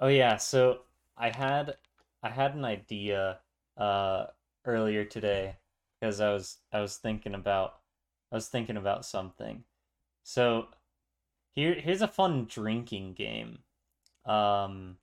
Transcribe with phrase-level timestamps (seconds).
[0.00, 0.80] Oh yeah, so
[1.16, 1.76] I had
[2.22, 3.40] I had an idea
[3.76, 4.26] uh
[4.64, 5.56] earlier today
[6.00, 7.76] because I was I was thinking about
[8.32, 9.64] I was thinking about something.
[10.24, 10.68] So
[11.54, 13.60] here here's a fun drinking game.
[14.26, 14.98] Um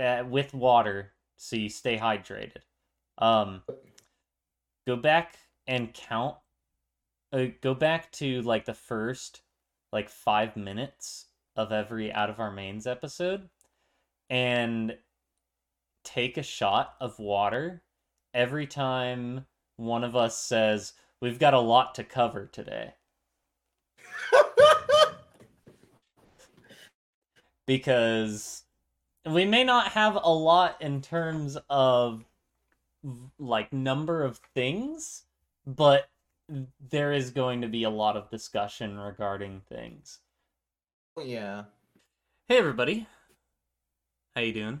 [0.00, 2.62] uh, with water so you stay hydrated.
[3.18, 3.62] Um
[4.86, 6.36] go back and count
[7.32, 9.42] uh, go back to like the first
[9.92, 11.26] like 5 minutes
[11.56, 13.48] of every out of our manes episode
[14.30, 14.96] and
[16.04, 17.82] take a shot of water
[18.32, 22.92] every time one of us says, We've got a lot to cover today.
[27.66, 28.64] because
[29.24, 32.24] we may not have a lot in terms of
[33.38, 35.22] like number of things,
[35.66, 36.10] but
[36.90, 40.20] there is going to be a lot of discussion regarding things.
[41.22, 41.64] yeah.
[42.48, 43.06] Hey everybody.
[44.34, 44.80] How you doing?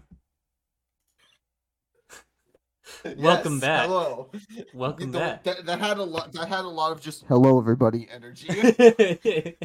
[3.16, 3.86] Welcome Yes, back.
[3.86, 4.30] Hello.
[4.72, 5.44] Welcome The- back.
[5.44, 6.32] That, that had a lot.
[6.32, 8.48] That had a lot of just hello everybody energy.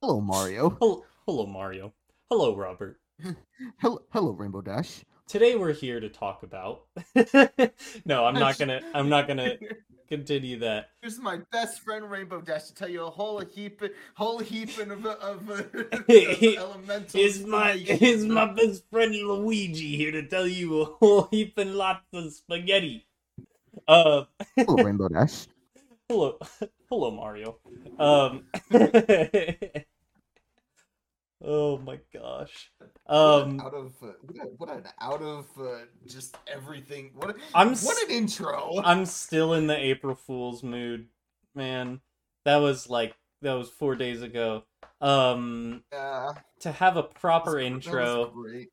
[0.00, 0.70] hello Mario.
[0.80, 1.92] hello, hello, Mario.
[2.30, 2.98] Hello, Robert.
[3.80, 5.02] Hello, hello Rainbow Dash.
[5.26, 6.82] Today we're here to talk about.
[8.04, 8.80] no, I'm not gonna.
[8.94, 9.54] I'm not gonna
[10.08, 10.90] continue that.
[11.00, 13.82] Here's my best friend Rainbow Dash to tell you a whole heap,
[14.14, 17.14] whole heap of, of, of elementals.
[17.14, 21.74] Is my is my best friend Luigi here to tell you a whole heap and
[21.74, 23.06] lots of spaghetti.
[23.86, 24.24] Uh,
[24.56, 25.46] hello Rainbow Dash.
[26.08, 26.38] hello,
[26.88, 27.58] hello, Mario.
[27.98, 28.44] Um.
[31.44, 32.70] Oh my gosh.
[33.06, 33.60] Um.
[33.60, 34.12] out of uh,
[34.56, 37.10] what, an out of uh, just everything.
[37.14, 38.80] What a, I'm what an intro.
[38.82, 41.08] I'm still in the April Fool's mood,
[41.54, 42.00] man.
[42.44, 44.64] That was like that was four days ago.
[45.00, 48.32] Um, Yeah, to have a proper that was- that intro.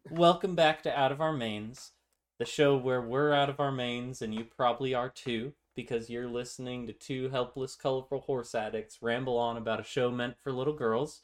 [0.09, 1.91] Welcome back to Out of Our Manes,
[2.39, 6.29] the show where we're out of our manes and you probably are too, because you're
[6.29, 10.73] listening to two helpless, colorful horse addicts ramble on about a show meant for little
[10.75, 11.23] girls.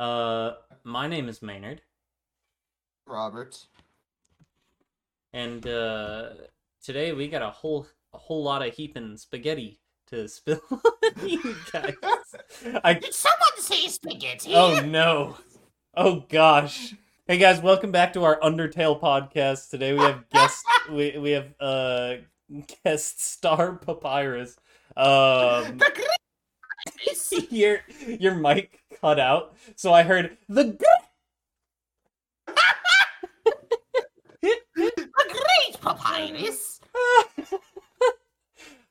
[0.00, 1.82] Uh, my name is Maynard,
[3.06, 3.66] Robert.
[5.34, 6.30] and uh,
[6.82, 10.62] today we got a whole a whole lot of heaping spaghetti to spill
[11.22, 11.92] you guys.
[12.82, 14.54] I Did someone say spaghetti?
[14.54, 15.36] Oh no.
[15.94, 16.94] Oh gosh.
[17.26, 19.68] Hey guys, welcome back to our Undertale podcast.
[19.68, 22.14] Today we have guest we we have uh
[22.82, 24.56] guest star Papyrus.
[24.96, 25.92] Um The
[27.50, 30.84] your your mic cut out, so I heard the gr-
[34.42, 36.80] the great papyrus.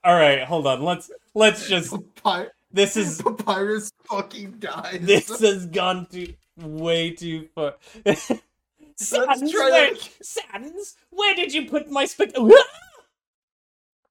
[0.03, 0.83] All right, hold on.
[0.83, 4.99] Let's let's just Papy- this is Papyrus fucking dies.
[5.01, 7.75] this has gone too way too far.
[8.95, 9.91] Sans, where.
[10.21, 12.33] Sans, where did you put my spag?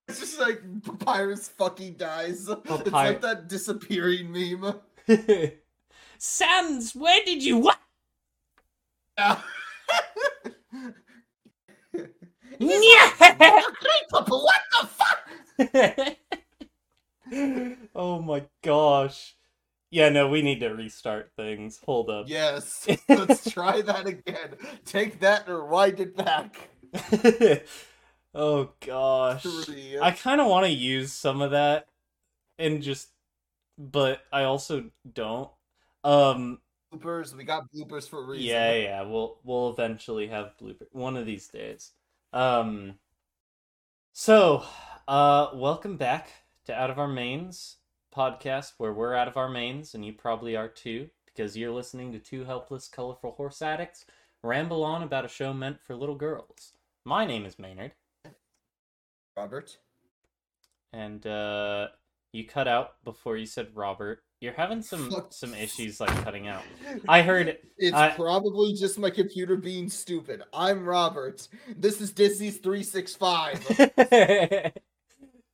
[0.08, 2.48] It's just like Papyrus fucking dies.
[2.48, 4.74] It's like that disappearing meme.
[6.19, 7.78] Sans, where did you what?
[9.18, 9.41] Yeah.
[14.18, 16.16] What the fuck?
[17.94, 19.36] oh my gosh.
[19.91, 21.80] Yeah, no, we need to restart things.
[21.84, 22.26] Hold up.
[22.28, 22.86] yes.
[23.08, 24.56] Let's try that again.
[24.84, 26.70] Take that and rewind it back.
[28.34, 29.44] Oh gosh.
[30.00, 31.89] I kind of want to use some of that
[32.59, 33.09] and just
[33.78, 35.50] but I also don't.
[36.05, 36.61] Um
[36.93, 37.34] bloopers.
[37.34, 38.47] We got bloopers for a reason.
[38.47, 41.93] yeah, yeah, we'll we'll eventually have blooper one of these days.
[42.33, 42.94] Um
[44.12, 44.65] so,
[45.06, 46.28] uh welcome back
[46.66, 47.77] to Out of Our Manes
[48.15, 52.12] podcast where we're out of our manes and you probably are too because you're listening
[52.12, 54.05] to two helpless colorful horse addicts
[54.43, 56.72] ramble on about a show meant for little girls.
[57.05, 57.93] My name is Maynard
[59.43, 59.78] Robert.
[60.93, 61.87] and uh
[62.32, 64.22] you cut out before you said Robert.
[64.41, 66.62] You're having some some issues like cutting out.
[67.09, 70.42] I heard It's I- probably just my computer being stupid.
[70.53, 71.47] I'm Robert.
[71.77, 73.65] This is Disney's 365.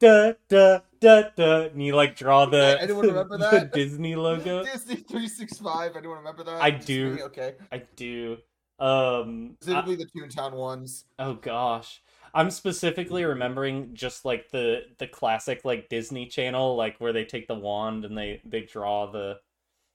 [0.00, 3.73] da da da da and you like draw the, Anyone remember the that?
[3.73, 4.64] Disney logo.
[4.64, 5.97] Disney 365.
[5.97, 6.61] Anyone remember that?
[6.62, 7.11] I Just do.
[7.14, 7.23] me?
[7.25, 7.55] Okay.
[7.70, 8.38] I do.
[8.79, 11.05] Um I- Specifically the Toontown ones.
[11.19, 12.03] oh gosh.
[12.34, 17.46] I'm specifically remembering just like the the classic like Disney Channel like where they take
[17.46, 19.38] the wand and they they draw the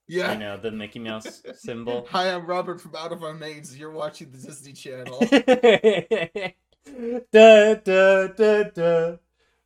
[0.07, 0.33] Yeah.
[0.33, 2.07] you know the Mickey Mouse symbol.
[2.12, 3.77] Hi, I'm Robert from Out of Our Manes.
[3.77, 5.19] You're watching the Disney Channel.
[7.31, 9.15] da da da da.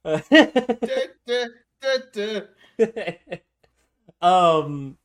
[0.04, 0.20] Da,
[1.28, 1.46] da,
[1.82, 2.40] da,
[2.80, 3.40] da.
[4.22, 4.98] um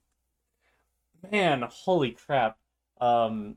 [1.30, 2.56] man, holy crap.
[3.00, 3.56] Um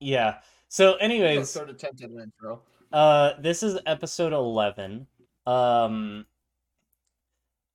[0.00, 0.38] yeah.
[0.74, 2.60] So, anyways, start attempt at an intro.
[2.92, 5.06] uh, this is episode eleven.
[5.46, 6.26] Um,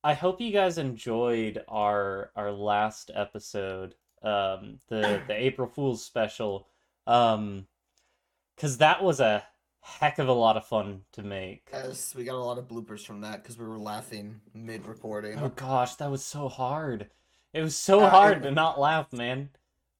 [0.04, 6.68] I hope you guys enjoyed our our last episode, um, the the April Fool's special,
[7.06, 7.66] um,
[8.54, 9.44] because that was a
[9.80, 11.70] heck of a lot of fun to make.
[11.72, 15.38] Yes, we got a lot of bloopers from that because we were laughing mid recording.
[15.38, 17.08] Oh gosh, that was so hard.
[17.54, 19.48] It was so Uh, hard it- to not laugh, man.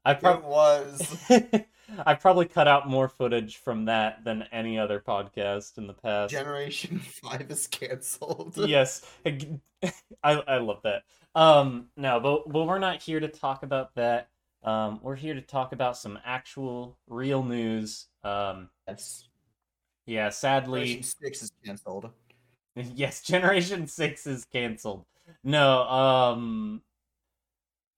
[0.05, 1.17] I It was
[2.06, 6.31] I probably cut out more footage from that than any other podcast in the past.
[6.32, 8.54] Generation Five is canceled.
[8.69, 9.92] yes, I
[10.22, 11.02] I love that.
[11.34, 14.28] Um, no, but but we're not here to talk about that.
[14.62, 18.06] Um, we're here to talk about some actual, real news.
[18.22, 19.28] Um, Yes.
[20.06, 22.10] yeah, sadly, Generation Six is canceled.
[22.75, 25.06] yes, Generation Six is canceled.
[25.44, 26.82] No, um,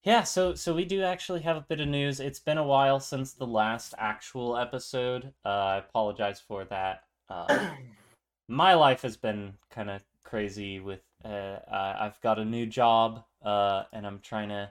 [0.02, 0.22] yeah.
[0.22, 2.20] So so we do actually have a bit of news.
[2.20, 5.32] It's been a while since the last actual episode.
[5.44, 7.04] Uh, I apologize for that.
[7.28, 7.70] Uh,
[8.48, 13.84] my life has been kind of crazy with uh, I've got a new job uh,
[13.92, 14.70] and I'm trying to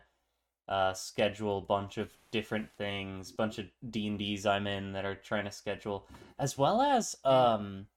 [0.67, 5.45] uh, schedule a bunch of different things, bunch of D&Ds I'm in that are trying
[5.45, 6.07] to schedule
[6.39, 7.87] as well as um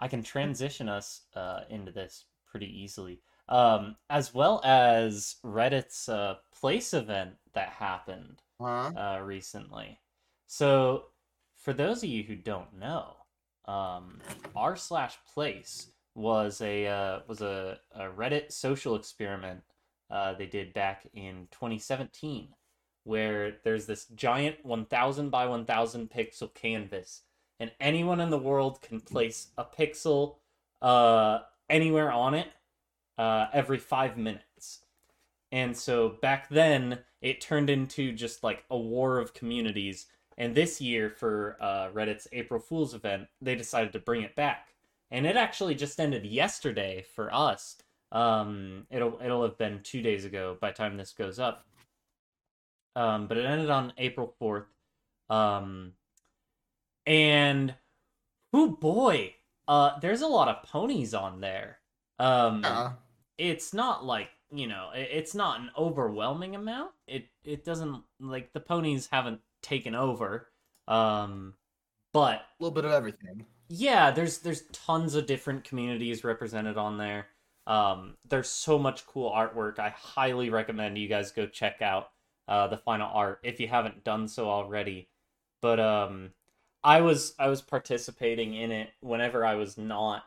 [0.00, 3.20] I can transition us uh, into this pretty easily.
[3.50, 8.92] Um, as well as Reddit's uh, place event that happened Huh?
[8.96, 9.98] uh, recently.
[10.46, 11.06] So,
[11.56, 13.16] for those of you who don't know,
[13.66, 14.20] um,
[14.54, 19.62] r slash place was a uh, was a, a Reddit social experiment
[20.10, 22.48] uh, they did back in 2017,
[23.04, 27.22] where there's this giant 1,000 by 1,000 pixel canvas,
[27.58, 30.36] and anyone in the world can place a pixel
[30.82, 32.48] uh, anywhere on it
[33.20, 34.80] uh, every five minutes.
[35.52, 40.06] And so back then, it turned into just like a war of communities.
[40.38, 44.68] And this year, for uh, Reddit's April Fool's event, they decided to bring it back.
[45.10, 47.76] And it actually just ended yesterday for us.
[48.10, 51.66] Um, it'll it'll have been two days ago by time this goes up.
[52.96, 54.66] Um, but it ended on April fourth.
[55.28, 55.92] Um,
[57.04, 57.74] and
[58.54, 59.34] oh boy,
[59.68, 61.80] uh, there's a lot of ponies on there.
[62.18, 62.92] Um, Yeah.
[63.40, 66.92] It's not like you know it's not an overwhelming amount.
[67.06, 70.48] It it doesn't like the ponies haven't taken over
[70.88, 71.54] um
[72.12, 73.46] but A little bit of everything.
[73.68, 77.28] yeah there's there's tons of different communities represented on there.
[77.66, 79.78] Um there's so much cool artwork.
[79.78, 82.10] I highly recommend you guys go check out
[82.48, 85.08] uh the final art if you haven't done so already.
[85.62, 86.30] But um
[86.82, 90.24] i was i was participating in it whenever i was not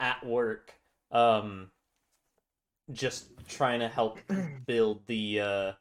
[0.00, 0.74] at work.
[1.10, 1.70] Um
[2.92, 4.18] just trying to help
[4.66, 5.72] build the uh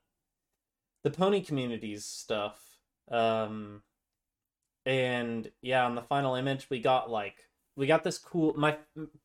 [1.04, 2.78] the pony communities stuff
[3.12, 3.82] um
[4.86, 8.78] and yeah on the final image we got like we got this cool my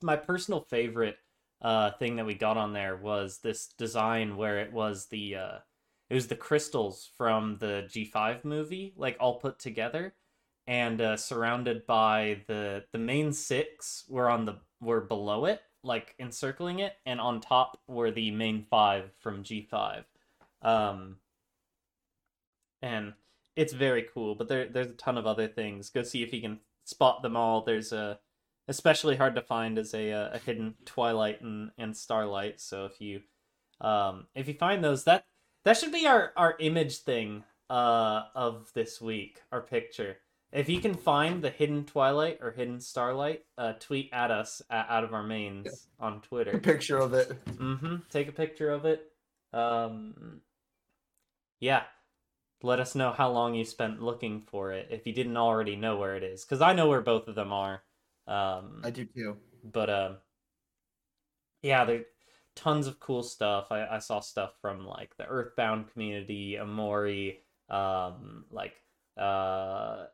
[0.02, 1.16] my personal favorite
[1.62, 5.58] uh thing that we got on there was this design where it was the uh
[6.10, 10.14] it was the crystals from the G5 movie like all put together
[10.66, 16.14] and uh surrounded by the the main six were on the were below it like
[16.18, 20.04] encircling it and on top were the main five from G5
[20.62, 21.16] um
[22.82, 23.12] and
[23.56, 25.90] it's very cool but there there's a ton of other things.
[25.90, 27.62] Go see if you can spot them all.
[27.62, 28.18] There's a
[28.68, 33.00] especially hard to find is a uh, a hidden twilight and and starlight so if
[33.00, 33.22] you
[33.80, 35.24] um if you find those that
[35.64, 40.18] that should be our our image thing uh of this week our picture
[40.52, 44.84] if you can find the hidden twilight or hidden starlight uh tweet at us uh,
[44.88, 47.32] out of our manes on A twitter picture of it.
[47.46, 47.96] Mm-hmm.
[48.10, 49.12] Take a picture of it.
[49.52, 50.40] Um,
[51.60, 51.82] yeah.
[52.62, 55.96] Let us know how long you spent looking for it if you didn't already know
[55.96, 57.82] where it is, because I know where both of them are.
[58.26, 59.36] Um, I do too.
[59.62, 60.16] but um,
[61.62, 62.04] yeah, there
[62.56, 63.70] tons of cool stuff.
[63.70, 67.36] I, I saw stuff from like the Earthbound community, Omori,
[67.70, 68.74] um, like
[69.16, 70.06] uh,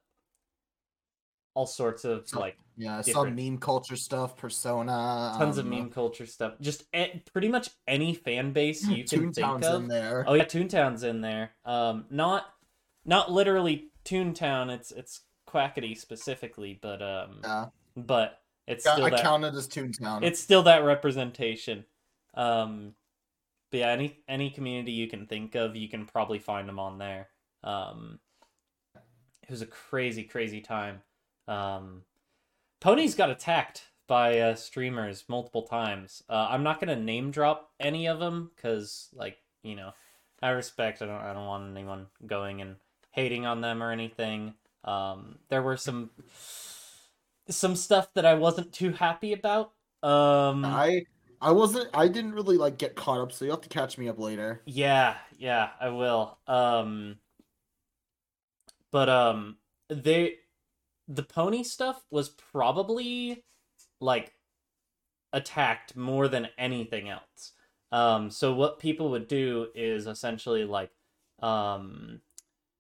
[1.55, 5.35] all sorts of So- like Yeah, I saw meme culture stuff, Persona.
[5.39, 6.55] tons of um, meme culture stuff.
[6.61, 9.83] Just a- pretty much any fan base you can think of.
[9.83, 10.25] in there.
[10.27, 11.53] Oh yeah, Toontown's in there.
[11.65, 12.47] Um, not
[13.05, 14.71] not literally Toontown.
[14.71, 20.25] It's it's Quackity specifically, but um, Yeah, but it's still I that counted as Toontown.
[20.25, 21.85] it's still that representation.
[22.35, 22.95] Um,
[23.71, 26.99] but yeah, any any community you can think of, you can probably find them on
[26.99, 27.29] there.
[27.63, 28.19] Um,
[29.45, 31.03] it was a crazy, crazy time.
[31.49, 32.03] Um,
[32.81, 36.23] Ponies got attacked by uh, streamers multiple times.
[36.29, 39.93] Uh, I'm not gonna name drop any of them because, like, you know,
[40.43, 41.01] I respect.
[41.03, 41.21] I don't.
[41.21, 42.77] I don't want anyone going and
[43.11, 44.55] hating on them or anything.
[44.85, 46.11] Um, there were some
[47.49, 49.73] some stuff that I wasn't too happy about.
[50.03, 51.07] Um, I
[51.41, 54.09] I wasn't I didn't really like get caught up, so you have to catch me
[54.09, 54.63] up later.
[54.65, 56.39] Yeah, yeah, I will.
[56.47, 57.17] Um
[58.91, 59.57] but um
[59.89, 60.37] they
[61.09, 63.45] the pony stuff was probably
[64.01, 64.33] like
[65.33, 67.53] attacked more than anything else.
[67.93, 70.91] Um so what people would do is essentially like
[71.41, 72.21] um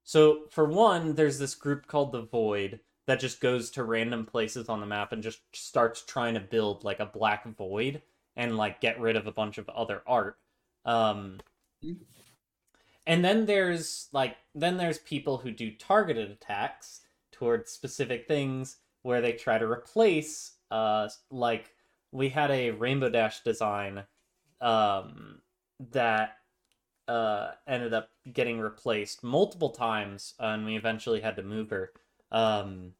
[0.04, 4.68] so for one there's this group called the Void that just goes to random places
[4.68, 8.02] on the map and just starts trying to build like a black void
[8.36, 10.38] and like get rid of a bunch of other art.
[10.84, 11.40] Um,
[13.06, 17.00] and then there's like then there's people who do targeted attacks
[17.44, 21.74] towards specific things where they try to replace uh like
[22.10, 24.02] we had a rainbow dash design
[24.62, 25.42] um
[25.92, 26.38] that
[27.06, 31.92] uh ended up getting replaced multiple times and we eventually had to move her
[32.32, 32.92] um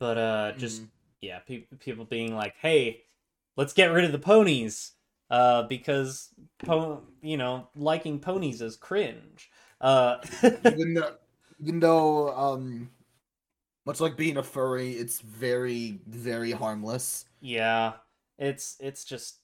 [0.00, 0.88] but uh just Mhm.
[1.20, 3.04] yeah pe- people being like hey
[3.56, 4.94] let's get rid of the ponies
[5.30, 10.16] uh because po- you know liking ponies is cringe uh
[10.64, 11.14] even though
[11.60, 12.90] even though um
[13.86, 17.24] much like being a furry, it's very, very harmless.
[17.40, 17.94] yeah
[18.38, 19.36] it's it's just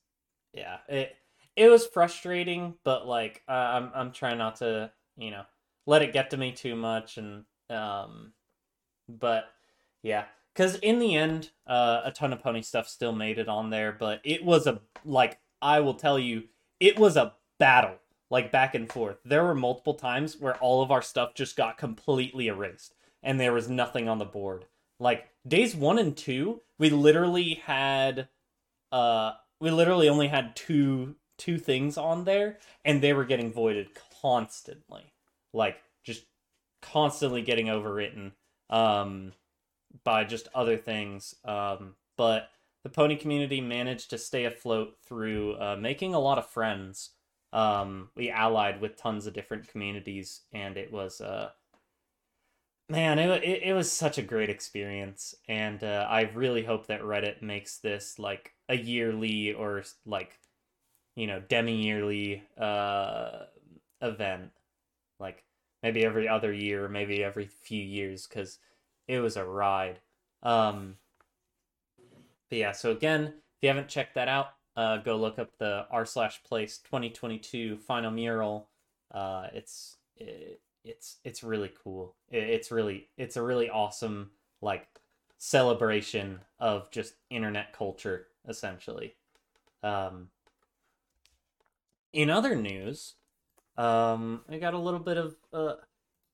[0.53, 1.15] yeah it
[1.55, 5.43] it was frustrating but like uh, i'm i'm trying not to you know
[5.87, 8.33] let it get to me too much and um
[9.09, 9.45] but
[10.03, 13.69] yeah because in the end uh a ton of pony stuff still made it on
[13.69, 16.45] there but it was a like i will tell you
[16.81, 17.97] it was a battle
[18.31, 19.19] like back and forth.
[19.25, 23.53] There were multiple times where all of our stuff just got completely erased and there
[23.53, 24.67] was nothing on the board.
[24.99, 28.29] Like days one and two we literally had
[28.93, 33.89] uh we literally only had two two things on there and they were getting voided
[34.23, 35.13] constantly.
[35.53, 36.25] Like just
[36.83, 38.33] constantly getting overwritten
[38.71, 39.33] um
[40.05, 41.35] by just other things.
[41.45, 42.51] Um but
[42.83, 47.11] the pony community managed to stay afloat through uh, making a lot of friends
[47.57, 51.49] um we allied with tons of different communities and it was uh
[52.91, 55.35] man it, it, it was such a great experience.
[55.49, 60.39] And uh, i really hope that reddit makes this like a yearly or like
[61.17, 63.45] you know demi-yearly uh
[64.03, 64.51] event.
[65.19, 65.43] Like
[65.83, 68.59] maybe every other year maybe every few years because
[69.09, 70.01] it was a ride.
[70.43, 70.97] Um
[72.51, 75.87] but yeah so again if you haven't checked that out uh go look up the
[75.91, 78.69] r slash place 2022 final mural.
[79.13, 82.15] Uh it's it, it's it's really cool.
[82.31, 84.31] It, it's really it's a really awesome
[84.61, 84.87] like
[85.39, 89.15] celebration of just internet culture essentially.
[89.83, 90.29] Um
[92.13, 93.15] in other news
[93.77, 95.75] um i got a little bit of uh,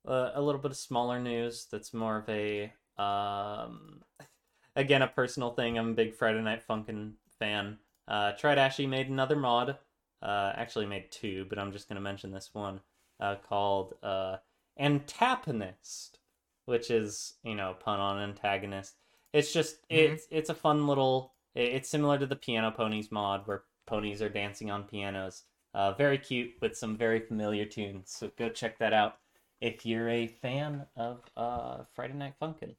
[0.06, 4.02] uh, a little bit of smaller news that's more of a um
[4.76, 5.78] again a personal thing.
[5.78, 7.78] I'm a big friday night funkin fan
[8.08, 9.76] uh Tridashi made another mod
[10.22, 12.80] uh actually made two but i'm just going to mention this one
[13.20, 14.36] uh called uh
[14.78, 16.18] antagonist
[16.66, 18.96] which is you know pun on antagonist
[19.32, 19.98] it's just Mhm.
[19.98, 24.28] it's it's a fun little it's similar to the piano ponies mod where ponies are
[24.28, 25.44] dancing on pianos
[25.74, 29.16] uh very cute with some very familiar tunes so go check that out
[29.60, 32.74] if you're a fan of uh friday night funkin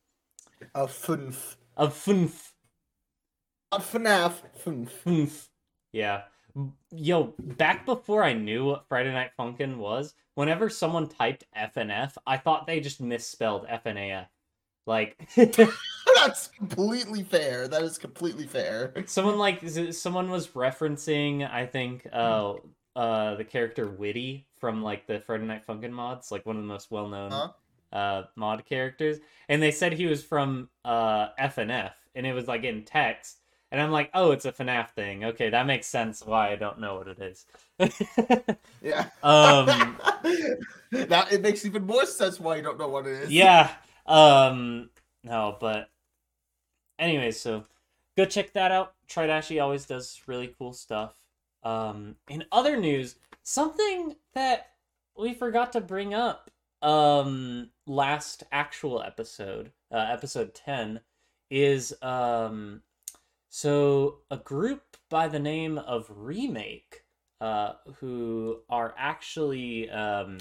[0.75, 1.55] A funf.
[1.77, 2.52] of funf Not
[3.79, 5.47] FNAF.
[5.93, 6.21] Yeah
[6.91, 12.37] yo back before i knew what friday night funkin was whenever someone typed fnf i
[12.37, 14.27] thought they just misspelled fnaf
[14.85, 17.67] like That's completely fair.
[17.67, 18.93] That is completely fair.
[19.07, 22.53] someone like someone was referencing i think uh
[22.95, 26.67] uh the character witty from like the friday night funkin mods like one of the
[26.67, 27.47] most well-known Huh?
[27.91, 29.17] uh mod characters
[29.49, 33.39] and they said he was from uh fnf and it was like in text
[33.73, 36.79] and i'm like oh it's a fnaf thing okay that makes sense why i don't
[36.79, 37.45] know what it is
[38.81, 39.07] Yeah.
[39.23, 39.97] um
[41.09, 43.31] now it makes even more sense why you don't know what it is.
[43.31, 43.71] yeah
[44.05, 44.89] um
[45.25, 45.89] no but
[46.99, 47.63] anyways so
[48.15, 51.15] go check that out tridashi always does really cool stuff
[51.63, 54.67] um in other news something that
[55.17, 56.51] we forgot to bring up
[56.81, 60.99] um last actual episode uh, episode 10
[61.49, 62.81] is um
[63.55, 67.03] so a group by the name of remake
[67.39, 70.39] uh who are actually um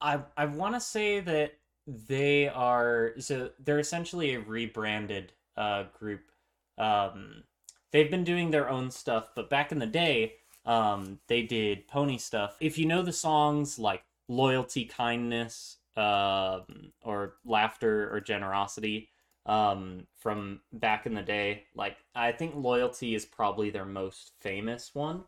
[0.00, 1.54] I I want to say that
[1.88, 6.30] they are so they're essentially a rebranded uh group.
[6.78, 7.42] Um
[7.90, 10.34] they've been doing their own stuff, but back in the day,
[10.64, 12.56] um they did pony stuff.
[12.60, 19.08] If you know the songs like Loyalty, Kindness, um, or laughter or generosity
[19.46, 21.64] um, from back in the day.
[21.74, 25.24] Like I think loyalty is probably their most famous one.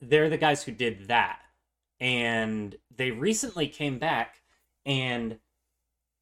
[0.00, 1.40] They're the guys who did that,
[2.00, 4.42] and they recently came back
[4.86, 5.38] and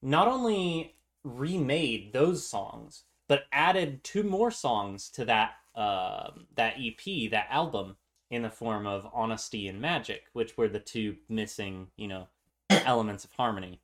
[0.02, 7.30] not only remade those songs but added two more songs to that uh, that EP,
[7.30, 7.96] that album,
[8.30, 12.28] in the form of Honesty and Magic, which were the two missing, you know,
[12.70, 13.80] elements of harmony.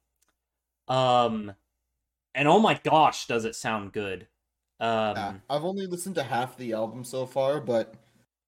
[0.88, 1.52] Um,
[2.34, 4.26] and oh my gosh, does it sound good?
[4.80, 7.94] Um, Yeah, I've only listened to half the album so far, but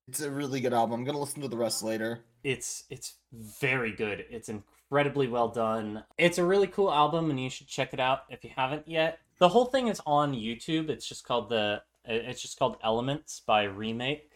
[0.08, 1.00] it's a really good album.
[1.00, 2.24] I'm gonna listen to the rest later.
[2.42, 4.26] it's it's very good.
[4.30, 6.04] It's incredibly well done.
[6.18, 9.18] It's a really cool album, and you should check it out if you haven't yet.
[9.38, 10.88] The whole thing is on YouTube.
[10.90, 14.30] It's just called the it's just called Elements by Remake.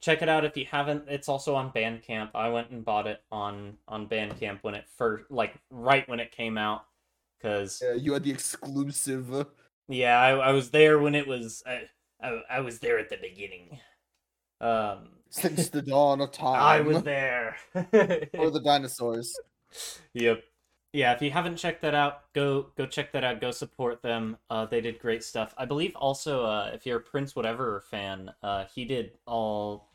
[0.00, 1.04] Check it out if you haven't.
[1.08, 2.30] It's also on Bandcamp.
[2.34, 6.32] I went and bought it on on Bandcamp when it first like right when it
[6.32, 6.84] came out
[7.40, 9.46] cuz Yeah, you had the exclusive.
[9.88, 11.82] yeah, I, I was there when it was I,
[12.20, 13.80] I I was there at the beginning.
[14.60, 16.60] Um Since the dawn of time.
[16.60, 17.56] I was there.
[18.36, 19.40] Or the dinosaurs.
[20.14, 20.42] Yep.
[20.92, 23.40] Yeah, if you haven't checked that out, go go check that out.
[23.40, 24.38] Go support them.
[24.48, 25.54] Uh, they did great stuff.
[25.58, 29.90] I believe also, uh, if you're a Prince Whateverer fan, uh, he did all.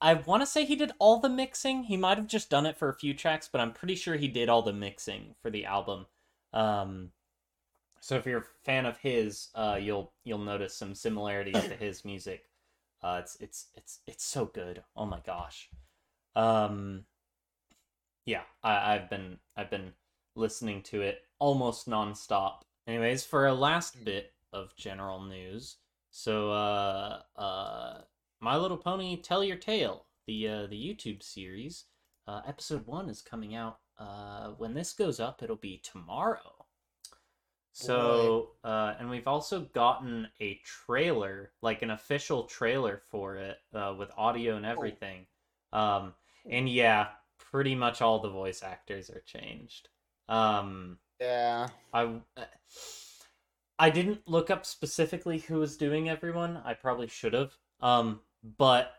[0.00, 1.84] I want to say he did all the mixing.
[1.84, 4.28] He might have just done it for a few tracks, but I'm pretty sure he
[4.28, 6.06] did all the mixing for the album.
[6.52, 7.10] Um,
[8.00, 12.04] so if you're a fan of his, uh, you'll you'll notice some similarities to his
[12.04, 12.44] music.
[13.02, 14.82] Uh, it's it's it's it's so good.
[14.96, 15.68] Oh my gosh.
[16.34, 17.04] Um,
[18.24, 19.92] yeah, I, I've been I've been
[20.36, 22.60] listening to it almost nonstop.
[22.86, 25.76] Anyways, for a last bit of general news,
[26.10, 28.00] so uh uh
[28.40, 31.84] My Little Pony Tell Your Tale, the uh the YouTube series,
[32.26, 36.66] uh episode 1 is coming out uh when this goes up, it'll be tomorrow.
[37.72, 43.94] So, uh and we've also gotten a trailer, like an official trailer for it uh
[43.96, 45.26] with audio and everything.
[45.72, 46.14] Um
[46.50, 47.08] and yeah,
[47.38, 49.88] pretty much all the voice actors are changed.
[50.28, 51.68] Um, Yeah.
[51.92, 52.20] I
[53.78, 56.56] I didn't look up specifically who was doing everyone.
[56.64, 57.56] I probably should have.
[57.80, 58.92] Um, but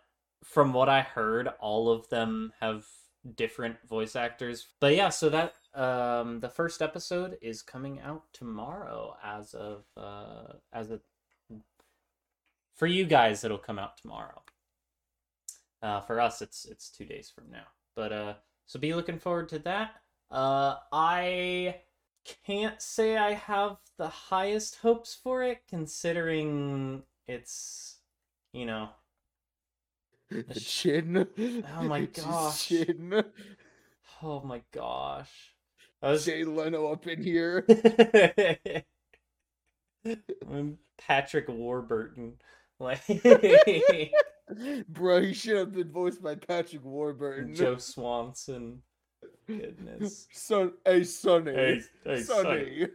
[0.43, 2.85] from what I heard, all of them have
[3.35, 4.67] different voice actors.
[4.79, 10.53] But yeah, so that um the first episode is coming out tomorrow as of uh
[10.73, 10.99] as a
[12.75, 14.41] for you guys it'll come out tomorrow.
[15.81, 17.67] Uh for us it's it's 2 days from now.
[17.95, 18.33] But uh
[18.65, 19.95] so be looking forward to that.
[20.29, 21.77] Uh, I
[22.45, 27.97] can't say I have the highest hopes for it, considering it's,
[28.53, 28.89] you know,
[30.29, 31.27] The chin.
[31.77, 32.67] Oh my It's his gosh.
[32.67, 33.23] Chin.
[34.21, 35.31] oh my gosh.
[36.01, 37.65] I was Jay Leno up in here.
[40.49, 42.33] I'm Patrick Warburton.
[42.79, 43.01] Like
[44.87, 47.55] Bro, he should have been voiced by Patrick Warburton.
[47.55, 48.81] Joe Swanson.
[49.47, 50.27] Goodness.
[50.31, 51.53] Son, hey, Sonny.
[51.53, 52.87] Hey, hey, Sonny.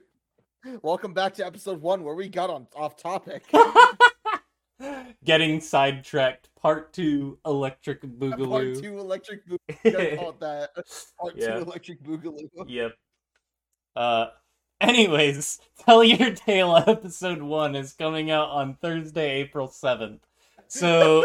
[0.83, 3.42] Welcome back to episode one where we got on off topic.
[5.25, 6.49] Getting sidetracked.
[6.61, 8.51] Part two, Electric Boogaloo.
[8.51, 9.59] Part two electric boogaloo.
[9.93, 10.71] Gotta call it that.
[11.21, 11.55] Part Yeah.
[11.57, 12.49] two electric boogaloo.
[12.69, 12.93] Yep.
[13.97, 14.27] Uh
[14.81, 20.21] anyways, Tell Your Tale episode 1 is coming out on Thursday, April 7th.
[20.67, 21.25] So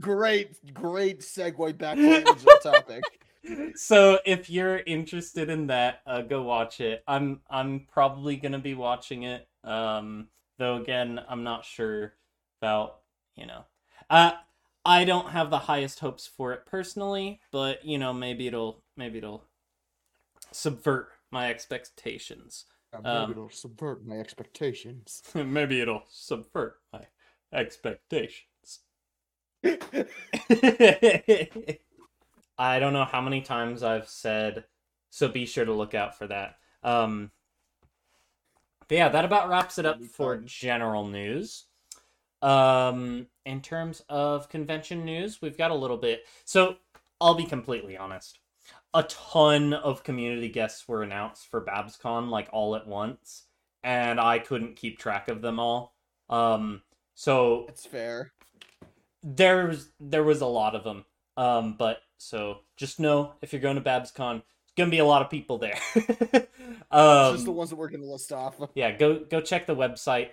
[0.00, 3.02] Great, great segue back to the original topic.
[3.76, 7.04] so if you're interested in that, uh go watch it.
[7.06, 9.46] I'm I'm probably going to be watching it.
[9.62, 12.14] Um though again, I'm not sure
[12.60, 13.00] about,
[13.36, 13.64] you know.
[14.10, 14.32] Uh
[14.84, 19.18] I don't have the highest hopes for it personally, but you know, maybe it'll maybe
[19.18, 19.44] it'll
[20.52, 22.66] subvert my expectations.
[22.92, 25.22] Uh, Um, maybe it'll subvert my expectations.
[25.34, 27.06] Maybe it'll subvert my
[27.52, 28.80] expectations.
[32.58, 34.64] I don't know how many times I've said,
[35.10, 36.56] so be sure to look out for that.
[36.82, 37.30] Um,
[38.88, 40.52] but yeah, that about wraps it up for times.
[40.52, 41.66] general news.
[42.40, 46.24] Um, in terms of convention news, we've got a little bit.
[46.44, 46.76] So
[47.20, 48.38] I'll be completely honest.
[48.94, 53.44] A ton of community guests were announced for BabsCon like all at once,
[53.82, 55.94] and I couldn't keep track of them all.
[56.30, 56.82] Um,
[57.14, 58.32] so It's fair.
[59.22, 61.04] there's there was a lot of them.
[61.36, 64.42] Um, but so just know if you're going to BabsCon,
[64.78, 65.78] gonna be a lot of people there.
[66.90, 68.56] um, just the ones that we're gonna list off.
[68.74, 70.30] yeah, go go check the website.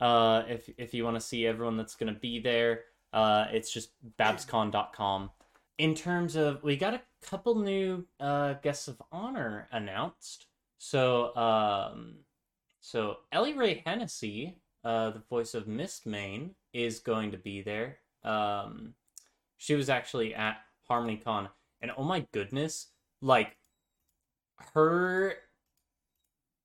[0.00, 2.80] Uh, if if you want to see everyone that's gonna be there,
[3.12, 5.30] uh, it's just babscon.com.
[5.78, 10.46] In terms of, we got a couple new uh guests of honor announced.
[10.78, 12.16] So, um,
[12.80, 17.98] so Ellie Ray Hennessy, uh, the voice of Mistmane, is going to be there.
[18.22, 18.94] Um,
[19.56, 20.58] she was actually at
[20.90, 21.48] HarmonyCon,
[21.80, 22.88] and oh my goodness,
[23.22, 23.56] like
[24.72, 25.34] her,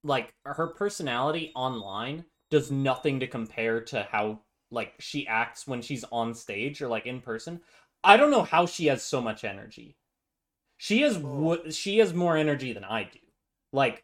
[0.03, 4.39] like her personality online does nothing to compare to how
[4.71, 7.62] like she acts when she's on stage or like in person.
[8.03, 9.97] I don't know how she has so much energy.
[10.77, 11.19] She has oh.
[11.19, 13.19] wo- she has more energy than I do.
[13.73, 14.03] Like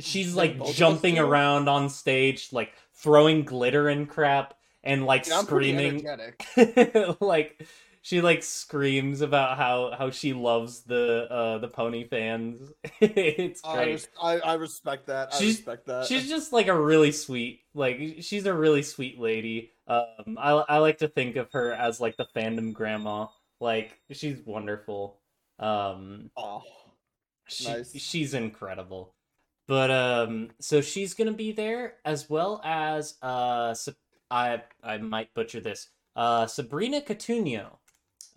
[0.00, 4.54] she's Like like both of us jumping around on stage, like throwing glitter and crap
[4.82, 6.06] and like screaming
[7.20, 7.66] like
[8.08, 12.72] she like screams about how how she loves the uh the pony fans.
[13.02, 13.86] it's I, great.
[13.88, 15.34] res- I, I respect that.
[15.34, 16.06] I She's- respect that.
[16.06, 19.72] She's just like a really sweet, like she's a really sweet lady.
[19.86, 23.26] Um, I I like to think of her as like the fandom grandma.
[23.60, 25.18] Like she's wonderful.
[25.58, 26.62] Um, Aw.
[27.46, 27.94] she, Nice.
[28.00, 29.12] she's incredible.
[29.66, 33.74] But um, so she's gonna be there as well as uh,
[34.30, 35.88] I I might butcher this.
[36.16, 37.76] Uh, Sabrina Cotugno,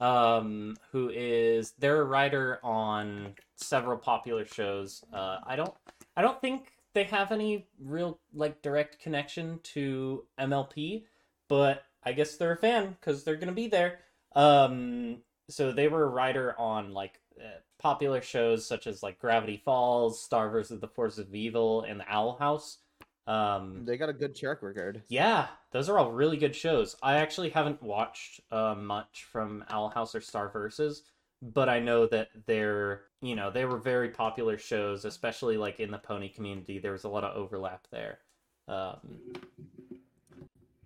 [0.01, 5.05] um, who is they're a writer on several popular shows.
[5.13, 5.73] Uh, I don't
[6.17, 11.03] I don't think they have any real like direct connection to MLP,
[11.47, 13.99] but I guess they're a fan because they're gonna be there.
[14.35, 19.61] Um, so they were a writer on like uh, popular shows such as like Gravity
[19.63, 20.79] Falls, Star vs.
[20.79, 22.79] the Force of Evil, and The Owl House.
[23.27, 25.03] Um, They got a good track record.
[25.07, 26.95] yeah, those are all really good shows.
[27.03, 31.03] I actually haven't watched uh, much from Owl House or Star Versus,
[31.41, 35.91] but I know that they're you know they were very popular shows, especially like in
[35.91, 36.79] the pony community.
[36.79, 38.19] There was a lot of overlap there.
[38.67, 38.99] Um,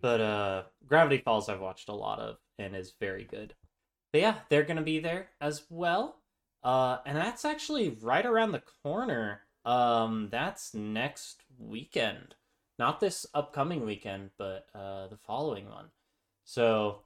[0.02, 3.54] but uh, Gravity Falls I've watched a lot of and is very good.
[4.12, 6.17] But yeah, they're gonna be there as well.
[6.63, 9.41] Uh, and that's actually right around the corner.
[9.65, 12.36] Um, that's next weekend
[12.78, 15.86] not this upcoming weekend, but uh, the following one.
[16.43, 17.01] So,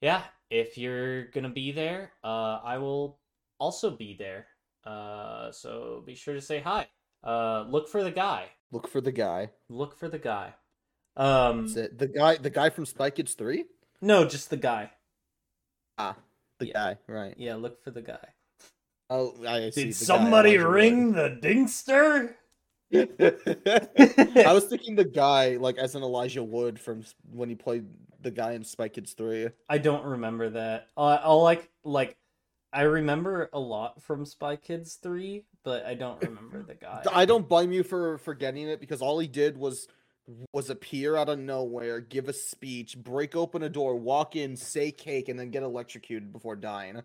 [0.00, 3.18] yeah, if you're gonna be there, uh, I will
[3.58, 4.46] also be there.
[4.84, 6.86] Uh, so be sure to say hi.
[7.24, 8.46] Uh, look for the guy.
[8.70, 9.50] Look for the guy.
[9.68, 10.54] Look for the guy.
[11.16, 11.66] Um.
[11.72, 12.36] The guy.
[12.36, 13.64] The guy from Spy Kids Three.
[14.00, 14.90] no, just the guy.
[15.98, 16.16] Ah,
[16.58, 16.72] the Yeah.
[16.74, 16.98] guy.
[17.08, 17.34] Right.
[17.38, 18.28] Yeah, look for the guy.
[19.10, 19.84] Oh, I see.
[19.84, 20.74] Did the guy, somebody Elijah Wood.
[20.74, 22.36] ring the dingster?
[24.46, 27.86] I was thinking the guy, like as an Elijah Wood from when he played
[28.20, 29.48] the guy in Spy Kids Three.
[29.68, 30.88] I don't remember that.
[30.96, 32.16] Uh, I'll like like
[32.72, 37.02] I remember a lot from Spy Kids 3, but I don't remember the guy.
[37.10, 39.88] I don't blame you for forgetting it because all he did was
[40.52, 44.90] was appear out of nowhere, give a speech, break open a door, walk in, say
[44.90, 47.00] cake, and then get electrocuted before dying.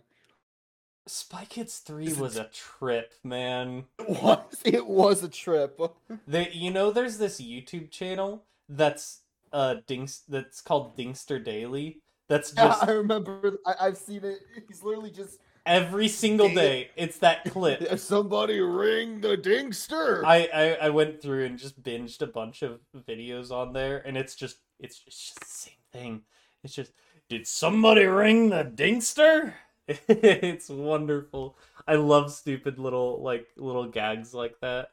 [1.07, 3.85] Spy Kids 3 was a trip, man.
[3.99, 5.79] It was it was a trip.
[6.27, 12.01] They you know there's this YouTube channel that's uh Dings that's called Dingster Daily.
[12.29, 13.57] That's Yeah, just I remember.
[13.65, 14.39] I, I've seen it.
[14.67, 16.89] He's literally just every single day.
[16.95, 17.99] It's that clip.
[17.99, 20.23] somebody ring the dingster.
[20.23, 24.15] I, I I went through and just binged a bunch of videos on there, and
[24.17, 26.21] it's just it's, it's just the same thing.
[26.63, 26.91] It's just
[27.27, 29.55] did somebody ring the dingster?
[30.07, 31.57] it's wonderful.
[31.87, 34.89] I love stupid little like little gags like that.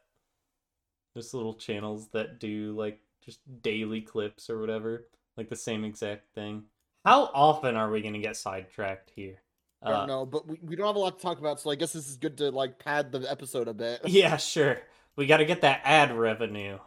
[1.15, 5.07] Just little channels that do like just daily clips or whatever,
[5.37, 6.63] like the same exact thing.
[7.05, 9.41] How often are we gonna get sidetracked here?
[9.81, 11.69] I don't uh, know, but we, we don't have a lot to talk about, so
[11.71, 14.01] I guess this is good to like pad the episode a bit.
[14.05, 14.81] Yeah, sure.
[15.15, 16.79] We got to get that ad revenue.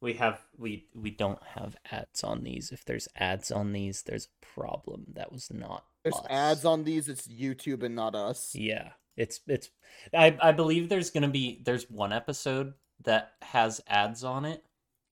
[0.00, 2.72] We have we we don't have ads on these.
[2.72, 5.06] If there's ads on these, there's a problem.
[5.14, 6.26] That was not There's us.
[6.30, 7.08] ads on these.
[7.08, 8.54] It's YouTube and not us.
[8.54, 9.68] Yeah, it's it's.
[10.14, 12.72] I I believe there's gonna be there's one episode
[13.04, 14.64] that has ads on it,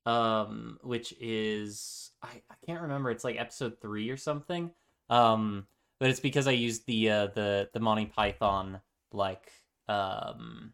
[0.07, 3.11] um, which is I I can't remember.
[3.11, 4.71] It's like episode three or something.
[5.11, 5.67] Um,
[6.01, 8.81] but it's because I used the uh the the Monty Python
[9.13, 9.53] like
[9.89, 10.73] um,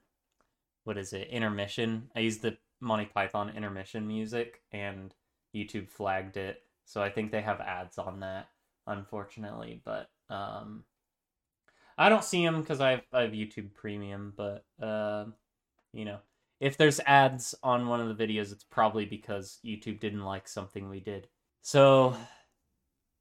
[0.85, 2.11] what is it intermission?
[2.15, 5.13] I used the Monty Python intermission music and
[5.55, 8.49] YouTube flagged it, so I think they have ads on that.
[8.87, 10.85] Unfortunately, but um.
[11.97, 15.27] I don't see them because I have, I have YouTube Premium, but uh,
[15.93, 16.19] you know,
[16.61, 20.89] if there's ads on one of the videos, it's probably because YouTube didn't like something
[20.89, 21.29] we did.
[21.63, 22.17] So,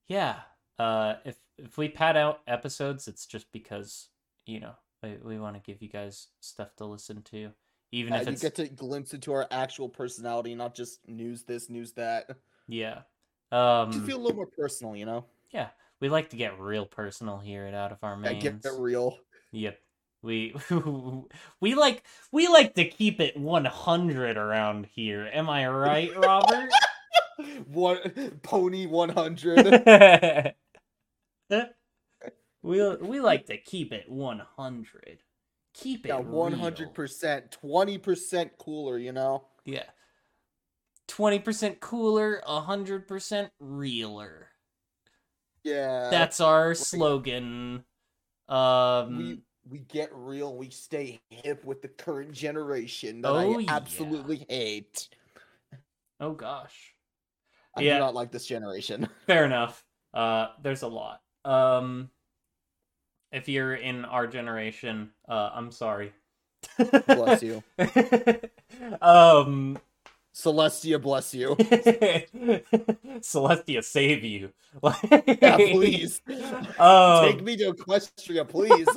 [0.08, 0.38] yeah,
[0.80, 4.08] uh, if if we pad out episodes, it's just because
[4.46, 4.74] you know
[5.04, 7.52] we, we want to give you guys stuff to listen to,
[7.94, 11.70] even Uh, if you get to glimpse into our actual personality, not just news this,
[11.70, 12.30] news that.
[12.68, 13.02] yeah.
[13.92, 15.26] Just Um, feel a little more personal, you know.
[15.52, 18.64] yeah, we like to get real personal here Out of Our Yeah, Mains.
[18.64, 19.20] get real.
[19.52, 19.80] Yep.
[20.24, 20.56] We
[21.62, 25.30] we like we like to keep it 100 around here.
[25.32, 26.70] Am I right, Robert?
[27.68, 29.66] One pony one hundred.
[32.64, 35.20] we we like to keep it 100.
[35.74, 38.98] Keep it Yeah, one hundred percent, twenty percent cooler.
[38.98, 39.46] You know.
[39.66, 39.84] Yeah.
[41.10, 44.48] 20% cooler, 100% realer.
[45.64, 46.10] Yeah.
[46.10, 47.84] That's our slogan.
[48.48, 50.56] Um we we get real.
[50.58, 53.76] We stay hip with the current generation that Oh, I yeah.
[53.76, 55.10] absolutely hate.
[56.20, 56.94] Oh gosh.
[57.76, 57.96] I Yeah.
[57.96, 59.08] do not like this generation.
[59.28, 59.84] Fair enough.
[60.14, 61.22] Uh there's a lot.
[61.46, 62.10] Um
[63.34, 66.14] if you're in our generation, uh I'm sorry.
[67.08, 67.64] Bless you.
[69.02, 69.78] um
[70.34, 71.56] Celestia, bless you.
[73.20, 74.52] Celestia save you.
[75.42, 76.22] Yeah, please.
[76.80, 78.88] Um, Take me to Equestria, please.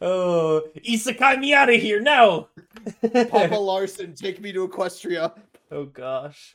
[0.00, 2.48] Oh, Isekai me out of here now.
[3.00, 5.32] Papa Larson, take me to Equestria.
[5.70, 6.54] Oh gosh.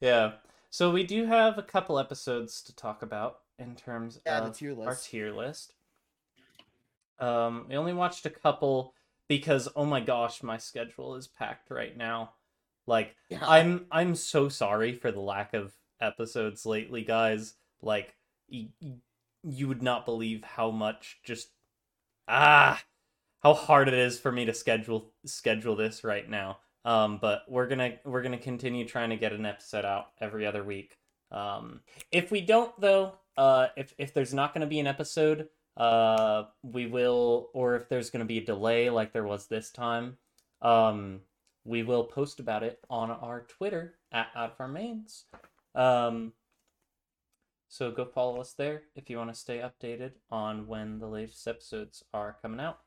[0.00, 0.32] Yeah.
[0.70, 4.74] So we do have a couple episodes to talk about in terms Yeah, of tier
[4.84, 5.74] our tier list.
[7.18, 8.92] Um, we only watched a couple
[9.28, 12.34] because oh my gosh, my schedule is packed right now.
[12.86, 13.40] Like Yeah.
[13.42, 17.54] I'm I'm so sorry for the lack of episodes lately, guys.
[17.82, 18.14] Like
[18.50, 18.98] y- y-
[19.42, 21.50] you would not believe how much just
[22.28, 22.82] ah
[23.42, 26.58] how hard it is for me to schedule schedule this right now.
[26.84, 30.64] Um, but we're gonna we're gonna continue trying to get an episode out every other
[30.64, 30.98] week.
[31.30, 31.80] Um,
[32.12, 36.86] if we don't though, uh, if if there's not gonna be an episode, uh, we
[36.86, 40.18] will, or if there's gonna be a delay like there was this time,
[40.62, 41.20] um,
[41.64, 45.24] we will post about it on our Twitter at Out of Our Manes.
[45.74, 46.32] Um,
[47.68, 51.46] so go follow us there if you want to stay updated on when the latest
[51.46, 52.78] episodes are coming out.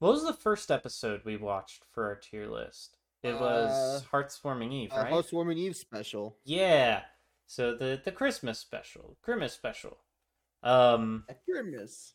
[0.00, 2.96] What was the first episode we watched for our tier list?
[3.22, 5.12] It was Uh, Hearth's Warming Eve, right?
[5.12, 6.36] Housewarming Eve special.
[6.44, 7.02] Yeah.
[7.46, 9.98] So the the Christmas special, Grimace special.
[10.62, 11.24] Um.
[11.46, 12.14] Grimace.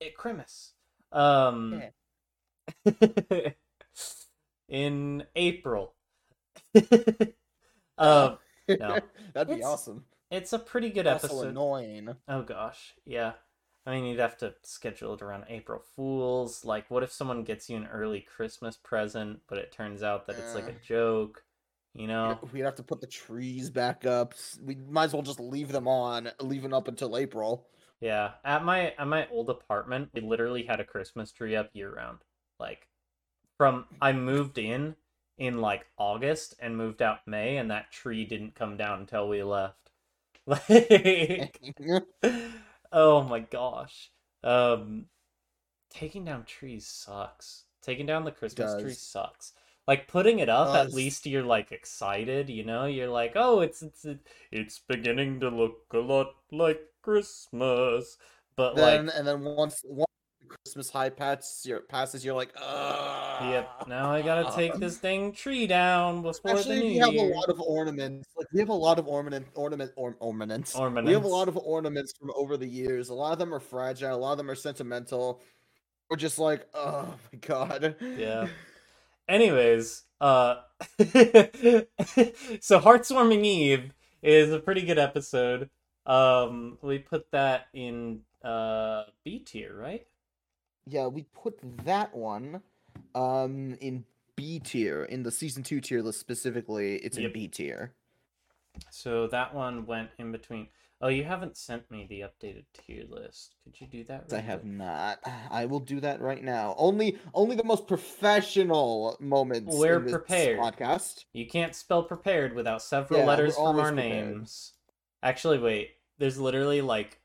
[0.00, 0.72] It Grimace.
[1.12, 1.82] Um
[4.68, 5.94] in April.
[7.98, 8.98] um no.
[9.34, 10.04] That'd be It's- awesome.
[10.30, 11.48] it's a pretty good Also episode.
[11.48, 12.16] annoying.
[12.28, 13.32] Oh gosh, yeah.
[13.84, 16.64] I mean, you'd have to schedule it around April Fools.
[16.64, 20.38] Like, what if someone gets you an early Christmas present, but it turns out that
[20.38, 20.80] it's like a Uh.
[20.86, 21.44] joke?
[21.94, 22.38] You know?
[22.52, 24.34] We'd have to put the trees back up.
[24.64, 27.66] We might as well just leave them on, leave them up until April.
[28.00, 28.32] Yeah.
[28.44, 32.18] At my at my old apartment, we literally had a Christmas tree up year round.
[32.58, 32.88] Like,
[33.58, 34.96] from I moved in
[35.38, 39.42] in like August and moved out May, and that tree didn't come down until we
[39.42, 39.76] left.
[40.44, 41.60] Like,
[42.92, 44.10] oh my gosh.
[44.42, 45.06] Um
[45.90, 47.66] taking down trees sucks.
[47.80, 49.52] Taking down the Christmas tree sucks.
[49.88, 52.84] Like putting it up, at least you're like excited, you know?
[52.84, 54.06] You're like, "Oh, it's it's
[54.52, 58.16] it's beginning to look a lot like Christmas."
[58.54, 60.06] But then like and then once once
[60.40, 63.50] the Christmas high passes, you're, passes, you're like, Ugh.
[63.50, 66.96] Yep, now I got to take this dang tree down before Actually, the new we
[66.98, 67.32] have year.
[67.32, 68.28] a lot of ornaments.
[68.36, 70.76] Like we have a lot of ornament, ornament, or, ornaments.
[70.76, 73.08] We have a lot of ornaments from over the years.
[73.08, 74.14] A lot of them are fragile.
[74.14, 75.40] A lot of them are sentimental.
[76.08, 77.96] We're just like, oh my god.
[78.16, 78.46] Yeah.
[79.28, 80.56] Anyways, uh
[82.60, 85.70] so Hearth's Warming Eve is a pretty good episode.
[86.06, 90.06] Um we put that in uh B tier, right?
[90.86, 92.62] Yeah, we put that one
[93.14, 94.04] um in
[94.36, 96.96] B tier in the season two tier list specifically.
[96.96, 97.26] It's Yep.
[97.26, 97.92] in B tier.
[98.90, 100.68] So that one went in between.
[101.04, 103.56] Oh, you haven't sent me the updated tier list.
[103.64, 104.26] Could you do that?
[104.30, 105.18] I real have not.
[105.50, 106.76] I will do that right now.
[106.78, 109.74] Only, only the most professional moments.
[109.76, 110.60] We're in this prepared.
[110.60, 111.24] Podcast.
[111.32, 114.28] You can't spell prepared without several Yeah, letters from our prepared.
[114.36, 114.74] names.
[115.24, 115.90] Actually, wait.
[116.18, 117.18] There's literally like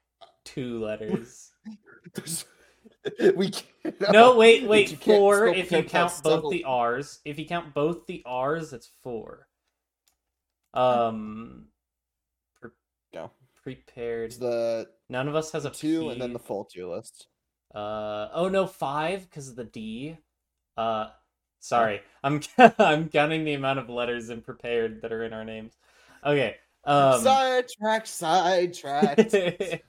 [0.44, 1.52] two letters.
[3.36, 4.98] we can't, No, wait, wait.
[5.04, 7.20] Four if you count both several- the R's.
[7.26, 9.48] If you count both the R's, it's four.
[10.74, 11.68] Um.
[13.68, 14.32] Prepared.
[14.32, 17.28] The None of us has a two and then the full tier list.
[17.76, 20.18] Uh oh no, five because of the D.
[20.78, 21.08] Uh,
[21.60, 22.42] sorry, I'm
[22.80, 25.74] I'm counting the amount of letters in prepared that are in our names.
[26.26, 26.56] Okay.
[26.86, 29.32] Um, sidetrack, sidetrack.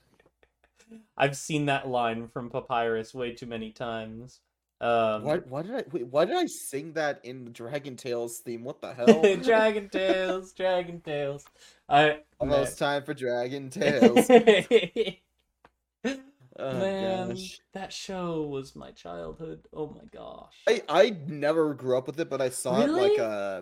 [1.17, 4.41] I've seen that line from Papyrus way too many times.
[4.81, 8.39] Um, Why, why did I wait, why did I sing that in the Dragon Tales
[8.39, 8.63] theme?
[8.63, 9.21] What the hell?
[9.43, 11.43] Dragon Tales, Dragon Tales.
[11.89, 14.25] I Almost time for Dragon Tales.
[16.61, 17.59] Oh, Man, gosh.
[17.73, 19.61] that show was my childhood.
[19.73, 20.55] Oh my gosh.
[20.67, 23.19] I I never grew up with it, but I saw it like Really?
[23.19, 23.61] uh,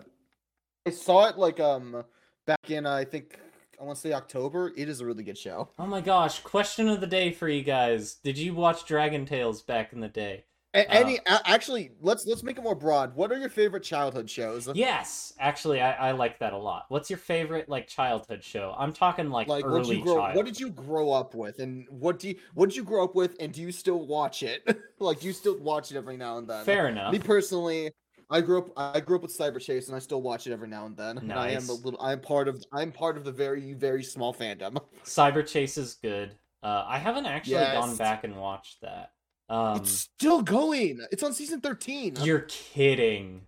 [0.86, 2.04] I saw it like um
[2.46, 3.38] back in I think
[3.80, 4.72] I want to say October.
[4.76, 5.68] It is a really good show.
[5.78, 8.14] Oh my gosh, question of the day for you guys.
[8.14, 10.44] Did you watch Dragon Tales back in the day?
[10.80, 13.14] Uh, any a- actually, let's let's make it more broad.
[13.14, 14.68] What are your favorite childhood shows?
[14.74, 16.84] Yes, actually I, I like that a lot.
[16.88, 18.74] What's your favorite like childhood show?
[18.78, 20.36] I'm talking like, Like what early you grow child.
[20.36, 23.14] what did you grow up with and what do you what did you grow up
[23.14, 24.66] with and do you still watch it?
[24.98, 26.64] like do you still watch it every now and then?
[26.64, 27.12] Fair enough.
[27.12, 27.90] Me personally,
[28.30, 30.86] I grew up I grew up with Cyberchase and I still watch it every now
[30.86, 31.18] and then.
[31.18, 34.34] And I am a little I'm part of I'm part of the very very small
[34.34, 34.78] fandom.
[35.04, 36.34] Cyberchase is good.
[36.62, 39.12] Uh, I haven't actually gone back and watched that.
[39.48, 41.00] Um, it's still going.
[41.10, 42.16] It's on season 13.
[42.22, 43.42] you're kidding.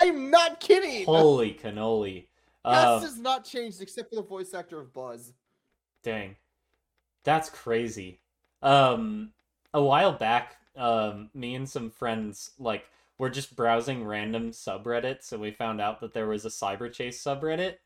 [0.00, 1.04] I'm not kidding.
[1.06, 2.26] Holy cannoli.
[2.64, 5.32] Cast Uh, has not changed except for the voice actor of Buzz.
[6.02, 6.36] Dang.
[7.24, 8.20] That's crazy.
[8.62, 9.32] Um
[9.72, 12.84] a while back, um me and some friends like
[13.18, 17.76] were just browsing random subreddits and we found out that there was a Cyberchase subreddit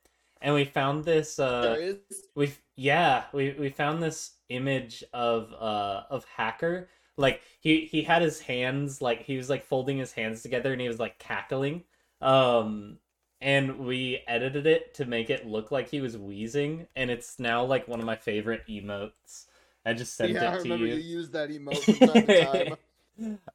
[0.40, 1.97] and we found this uh there is.
[2.35, 8.22] we yeah, we we found this image of uh of hacker like he he had
[8.22, 11.85] his hands like he was like folding his hands together and he was like cackling.
[12.20, 12.98] Um
[13.40, 17.64] and we edited it to make it look like he was wheezing and it's now
[17.64, 19.46] like one of my favorite emotes.
[19.87, 20.46] I just sent it to you.
[20.46, 20.94] Yeah, I it to remember you.
[20.96, 21.03] you.
[21.03, 22.77] used that emote from time to time.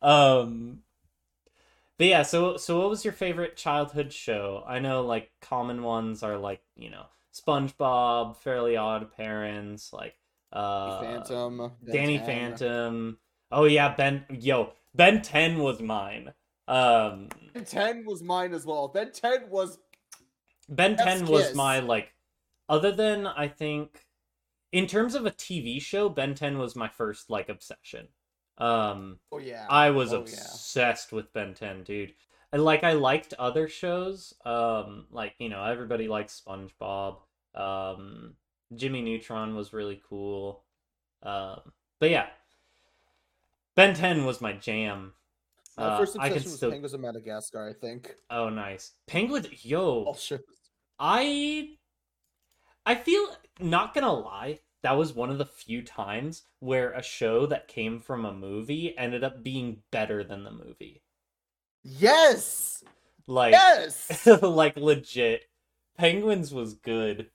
[0.02, 0.80] um
[1.98, 6.24] but yeah so so what was your favorite childhood show i know like common ones
[6.24, 10.16] are like you know spongebob fairly odd parents like
[10.54, 11.72] uh Phantom.
[11.90, 13.18] Danny phantom
[13.52, 16.34] oh yeah ben yo ben 10 was mine
[16.68, 18.88] um Ben 10 was mine as well.
[18.90, 19.80] Ben 10 was
[20.70, 21.56] ben 10 was kiss.
[21.56, 22.14] my like
[22.68, 24.06] other than i think
[24.72, 28.08] in terms of a tv show ben 10 was my first like obsession
[28.60, 29.66] um oh yeah.
[29.70, 30.22] I was Oh, yeah.
[30.22, 32.14] obsessed with Ben 10, dude.
[32.52, 37.20] And like I liked other shows, um, like you know everybody likes SpongeBob.
[37.56, 38.34] Um,
[38.76, 40.64] Jimmy Neutron was really cool.
[41.24, 42.28] Um, but yeah,
[43.80, 45.14] Ben 10 was my jam.
[45.78, 46.72] My Uh, first I obsession can was still.
[46.72, 48.14] Penguins of Madagascar, I think.
[48.30, 48.92] Oh, nice.
[49.08, 49.64] Penguins.
[49.64, 50.42] Yo, shows.
[51.00, 51.78] I
[52.86, 53.26] I feel
[53.62, 58.02] not gonna lie, that was one of the few times where a show that came
[58.02, 61.02] from a movie ended up being better than the movie.
[61.82, 62.84] Yes!
[63.28, 64.28] Like Yes!
[64.42, 65.46] like legit.
[65.98, 67.30] Penguins was good.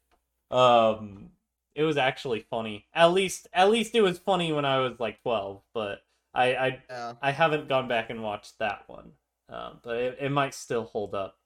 [0.50, 1.30] Um
[1.74, 2.86] it was actually funny.
[2.92, 6.03] At least at least it was funny when I was like 12, but
[6.34, 7.12] I I yeah.
[7.22, 9.12] I haven't gone back and watched that one.
[9.48, 11.36] Um but it, it might still hold up.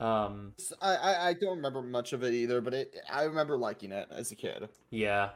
[0.00, 3.92] Um I, I I don't remember much of it either, but it I remember liking
[3.92, 4.68] it as a kid.
[4.90, 5.30] Yeah.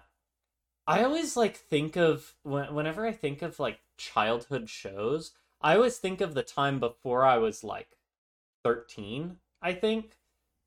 [0.86, 5.98] I always like think of when, whenever I think of like childhood shows, I always
[5.98, 7.88] think of the time before I was like
[8.64, 10.16] 13, I think.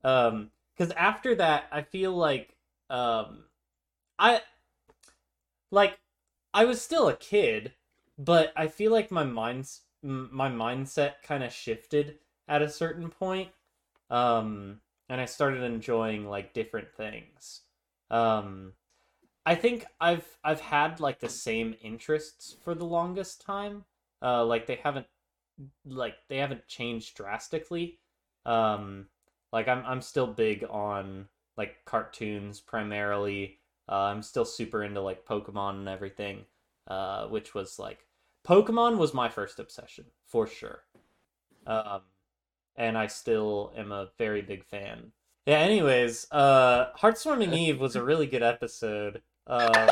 [0.04, 2.56] Um cuz after that I feel like
[2.90, 3.46] um
[4.20, 4.42] I
[5.72, 6.00] like
[6.54, 7.74] I was still a kid,
[8.18, 13.50] but I feel like my mind's my mindset kind of shifted at a certain point.
[14.10, 17.62] Um and I started enjoying like different things.
[18.10, 18.74] Um
[19.46, 23.86] I think I've I've had like the same interests for the longest time.
[24.22, 25.08] Uh like they haven't
[25.86, 28.00] like they haven't changed drastically.
[28.46, 29.08] Um
[29.52, 33.60] like I'm I'm still big on like cartoons primarily.
[33.88, 36.46] Uh, I'm still super into like Pokemon and everything.
[36.88, 38.06] Uh which was like
[38.48, 40.84] Pokemon was my first obsession for sure.
[41.66, 42.02] Um
[42.76, 45.12] and I still am a very big fan.
[45.46, 49.22] Yeah, anyways, uh Hearth's Warming Eve was a really good episode.
[49.48, 49.90] Um,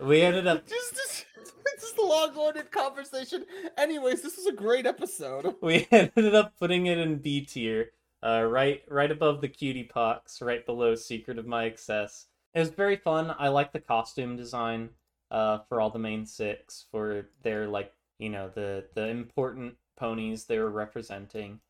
[0.00, 1.26] we ended up Just
[1.80, 3.44] just long-winded conversation.
[3.78, 5.54] Anyways, this was a great episode.
[5.62, 10.42] we ended up putting it in B tier, uh, right right above the cutie pox,
[10.42, 12.26] right below Secret of My Excess.
[12.54, 13.34] It was very fun.
[13.38, 14.90] I like the costume design
[15.30, 20.44] uh, for all the main six for their like you know the the important ponies
[20.44, 21.60] they were representing.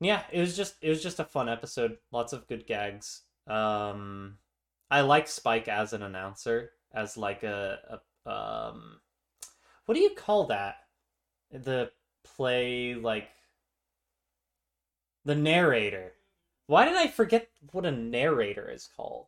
[0.00, 1.98] Yeah, it was just it was just a fun episode.
[2.12, 3.22] Lots of good gags.
[3.46, 4.38] Um,
[4.90, 9.00] I like Spike as an announcer, as like a, a um,
[9.86, 10.76] what do you call that?
[11.50, 11.90] The
[12.24, 13.28] play like
[15.24, 16.12] the narrator.
[16.66, 19.26] Why did I forget what a narrator is called?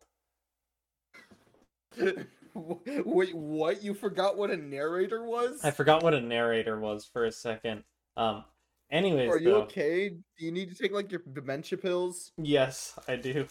[2.53, 3.83] Wait, what?
[3.83, 5.63] You forgot what a narrator was?
[5.63, 7.83] I forgot what a narrator was for a second.
[8.15, 8.45] Um
[8.89, 10.09] anyways Are you though, okay?
[10.09, 12.31] Do you need to take like your dementia pills?
[12.37, 13.45] yes, I do.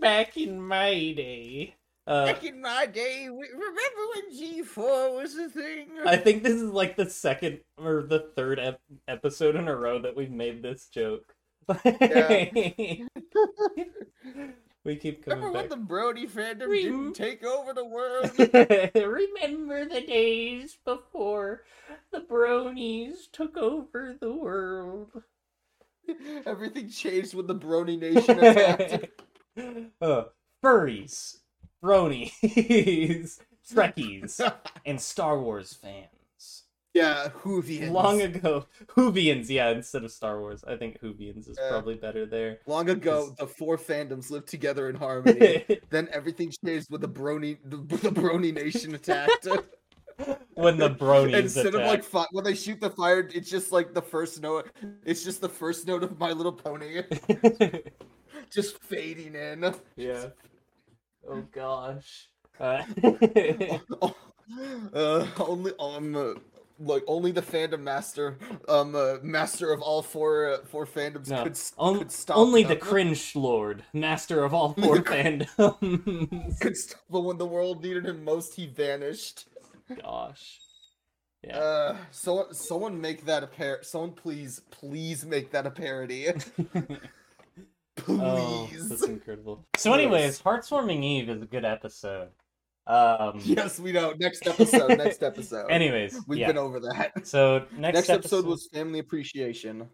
[0.00, 1.74] Back in my day.
[2.06, 5.88] Uh, Back in my day, we, remember when G four was a thing?
[6.06, 10.00] I think this is like the second or the third ep- episode in a row
[10.00, 11.34] that we've made this joke.
[14.84, 18.30] we keep coming remember when the Brony fandom Rem- didn't take over the world?
[18.94, 21.64] Remember the days before
[22.12, 25.10] the bronies took over the world.
[26.46, 29.22] Everything changed when the Brony Nation attacked.
[30.00, 30.24] uh,
[30.64, 31.38] furries,
[31.82, 34.40] bronies, Trekkies,
[34.86, 36.17] and Star Wars fans.
[36.98, 37.90] Yeah, Whovians.
[37.92, 40.64] Long ago, Whovians, yeah, instead of Star Wars.
[40.66, 41.70] I think Whovians is Yeah.
[41.70, 42.58] probably better there.
[42.66, 45.64] Long ago, the four fandoms lived together in harmony.
[45.90, 49.46] then everything changed when the Brony, the, the Brony Nation attacked.
[50.54, 53.94] when the bronies Instead of like fi- when they shoot the fire, it's just like
[53.94, 54.68] the first note.
[55.04, 57.02] It's just the first note of My Little Pony,
[58.50, 59.72] just fading in.
[59.96, 60.26] yeah.
[61.28, 62.28] Oh gosh.
[62.58, 62.82] Uh,
[64.92, 66.40] uh, only um,
[66.78, 71.42] like only the fandom master, um, uh, master of all four uh, four fandoms No,
[71.44, 72.36] could, on- could stop.
[72.36, 76.60] only the cringe lord, master of all four fandoms.
[76.60, 79.46] could stop, but when the world needed him most, he vanished.
[80.02, 80.60] Gosh.
[81.42, 81.58] Yeah.
[81.58, 83.78] Uh, so someone make that a par.
[83.82, 86.26] Someone please, please make that a parody.
[88.08, 88.88] oh, please.
[88.88, 89.64] that's incredible.
[89.76, 92.28] So, anyways, Hearth's Warming Eve is a good episode.
[92.88, 93.40] Um.
[93.44, 94.14] yes, we know.
[94.18, 94.96] Next episode.
[94.96, 95.66] next episode.
[95.70, 96.46] Anyways, we've yeah.
[96.48, 97.12] been over that.
[97.24, 99.88] So next, Next, episode, was family appreciation.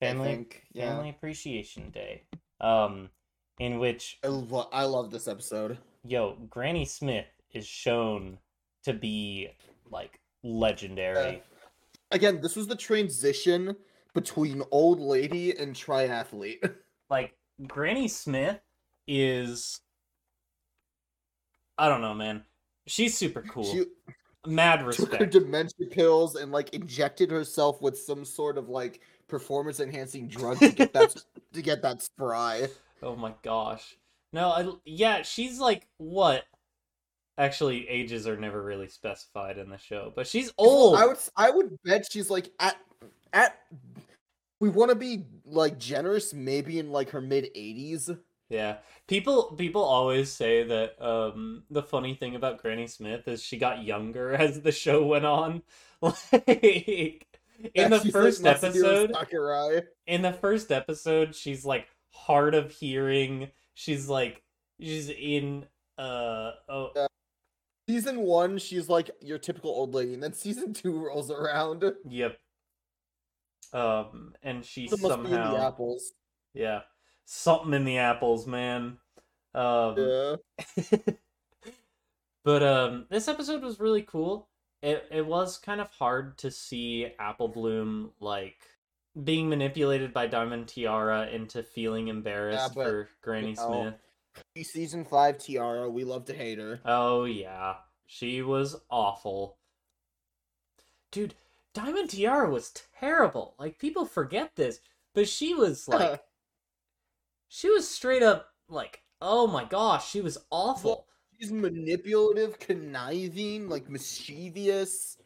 [0.00, 0.48] I family.
[0.72, 0.90] Yeah.
[0.94, 2.22] Family Appreciation Day.
[2.60, 3.10] Um,
[3.58, 5.78] in which I, lo- I love this episode.
[6.04, 8.38] yo Granny Smith is shown
[8.84, 9.48] to be
[9.90, 11.42] like legendary.
[12.10, 13.76] Again, this was the transition
[14.14, 16.74] between old lady and triathlete.
[17.10, 17.34] like
[17.66, 18.60] Granny Smith
[19.06, 19.80] is
[21.78, 22.44] I don't know, man.
[22.86, 23.64] She's super cool.
[23.64, 23.84] She
[24.46, 25.32] Mad took her respect.
[25.32, 30.70] dementia pills and like injected herself with some sort of like performance enhancing drug to
[30.70, 31.16] get that
[31.52, 32.68] to get that spry.
[33.02, 33.96] Oh my gosh.
[34.32, 36.44] No, I, yeah, she's like what?
[37.38, 40.98] Actually, ages are never really specified in the show, but she's old.
[40.98, 42.76] I would I would bet she's like at
[43.32, 43.58] at
[44.60, 48.18] we want to be like generous maybe in like her mid 80s.
[48.54, 48.76] Yeah.
[49.08, 53.82] People people always say that um the funny thing about Granny Smith is she got
[53.84, 55.62] younger as the show went on.
[56.02, 57.26] Like
[57.74, 59.82] in the first episode, Sakurai.
[60.06, 63.50] in the first episode, she's like hard of hearing.
[63.74, 64.42] She's like
[64.78, 65.64] she's in
[65.98, 66.90] uh oh
[67.88, 71.84] Season 1 she's like your typical old lady and then season 2 rolls around.
[72.08, 72.38] yep.
[73.72, 76.12] Um and she It must be in the somehow apples.
[76.54, 76.80] yeah.
[77.24, 78.98] Something in the apples, man.
[79.54, 80.36] Um Yeah.
[82.44, 84.48] but um this episode was really cool.
[84.82, 88.56] It it was kind of hard to see apple bloom like
[89.22, 93.94] being manipulated by diamond tiara into feeling embarrassed but, for granny you know,
[94.54, 94.66] smith.
[94.66, 96.80] Season 5 Tiara, we love to hate her.
[96.84, 97.76] oh yeah.
[98.06, 99.56] She was awful.
[101.12, 101.34] Dude
[101.72, 103.54] diamond tiara was terrible.
[103.58, 104.80] Like people forget this
[105.14, 106.20] but she was like
[107.54, 111.06] she was straight up like oh my gosh she was awful
[111.40, 115.18] She's manipulative, conniving, like mischievous.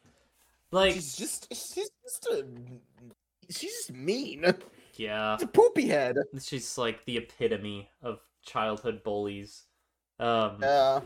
[0.70, 2.46] like she's just she's just a
[3.50, 4.44] she's just mean.
[4.96, 6.16] yeah It's a poopy head.
[6.40, 9.64] She's like the epitome of childhood bullies.
[10.18, 11.00] Um, Yeah.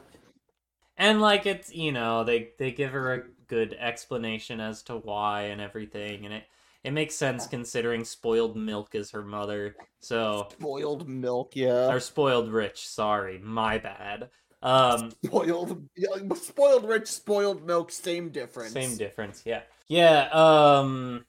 [0.97, 5.43] and like it's you know they they give her a good explanation as to why
[5.43, 6.45] and everything, and it
[6.85, 9.77] it makes sense considering spoiled milk is her mother.
[10.01, 11.89] So Spoiled milk, yeah.
[11.93, 12.87] or spoiled rich.
[12.89, 14.31] Sorry, my bad.
[14.63, 15.89] Um, Spoiled,
[16.37, 18.73] spoiled rich, spoiled milk, same difference.
[18.73, 19.43] same difference.
[19.45, 20.29] Yeah, yeah.
[20.33, 21.25] Um,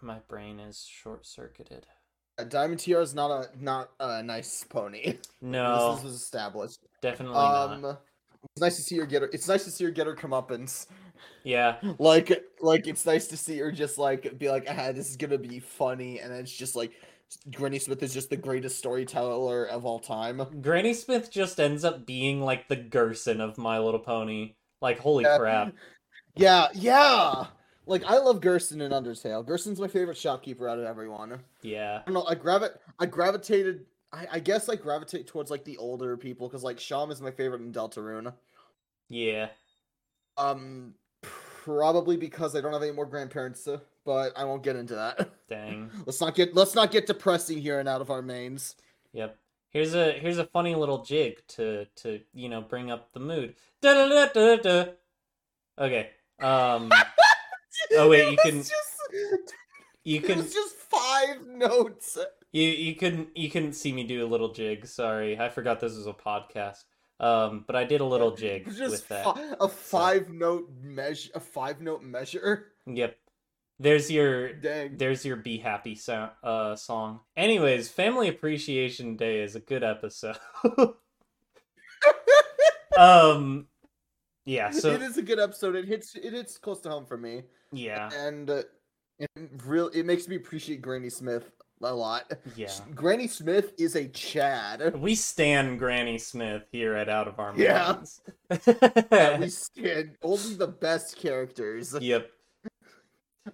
[0.00, 1.86] my brain is short circuited.
[2.48, 5.18] Diamond Tiara is not a not a nice pony.
[5.42, 6.78] No, This was established.
[7.02, 8.02] definitely Um, not.
[8.44, 9.30] it's nice to see her get her.
[9.32, 10.86] It's nice to see her get her comeuppance.
[11.44, 15.16] Yeah, Like, like it's nice to see her just like be like, ah, this is
[15.16, 16.92] gonna be funny, and then it's just like,
[17.54, 20.42] Granny Smith is just the greatest storyteller of all time.
[20.60, 24.54] Granny Smith just ends up being like the Gerson of My Little Pony.
[24.80, 25.38] Like, holy Yeah.
[25.38, 25.74] crap.
[26.36, 27.46] Yeah, yeah.
[27.86, 29.44] Like I love Gerson in Undertale.
[29.44, 31.40] Gerson's my favorite shopkeeper out of everyone.
[31.60, 32.00] Yeah.
[32.02, 32.24] I don't know.
[32.26, 32.68] I gravi-
[33.00, 33.84] I gravitated.
[34.12, 37.32] I, I guess I gravitate towards like the older people because like Seam is my
[37.32, 38.32] favorite in Deltarune.
[39.08, 39.48] Yeah.
[40.38, 40.94] Um,
[41.64, 43.66] probably because I don't have any more grandparents.
[43.68, 45.30] uh, but I won't get into that.
[45.48, 45.90] Dang.
[46.06, 48.76] let's not get let's not get depressing here and out of our manes.
[49.12, 49.36] Yep.
[49.70, 53.54] here's a here's a funny little jig to to you know bring up the mood.
[53.82, 54.84] Da da da da da.
[55.78, 56.10] Okay.
[56.40, 56.90] Um.
[57.96, 58.74] Oh, wait, you can- Just,
[60.04, 62.18] You it can was just five notes.
[62.52, 64.86] you you couldn't you couldn't see me do a little jig.
[64.86, 66.84] Sorry, I forgot this was a podcast.
[67.20, 69.24] Um, but I did a little jig with that.
[69.24, 71.30] fi- a five note measure.
[71.34, 72.72] A five note measure.
[72.86, 73.16] Yep.
[73.78, 74.96] There's your Dang.
[74.96, 77.20] there's your be happy so- uh song.
[77.36, 80.36] Anyways, Family Appreciation Day is a good episode.
[82.98, 83.66] um
[84.46, 85.76] yeah, so it is a good episode.
[85.76, 86.14] It hits.
[86.16, 87.42] It hits close to home for me,
[87.72, 88.10] yeah.
[88.12, 88.62] and uh,
[89.18, 89.28] it
[89.64, 89.88] real.
[89.88, 91.52] It makes me appreciate Granny Smith
[91.82, 92.30] a lot.
[92.56, 92.70] Yeah.
[92.94, 94.94] Granny Smith is a Chad.
[95.00, 97.92] We stand Granny Smith here at Out of Our Yeah.
[97.94, 98.20] Minds.
[99.40, 101.96] we stand only the best characters.
[102.00, 102.30] yep.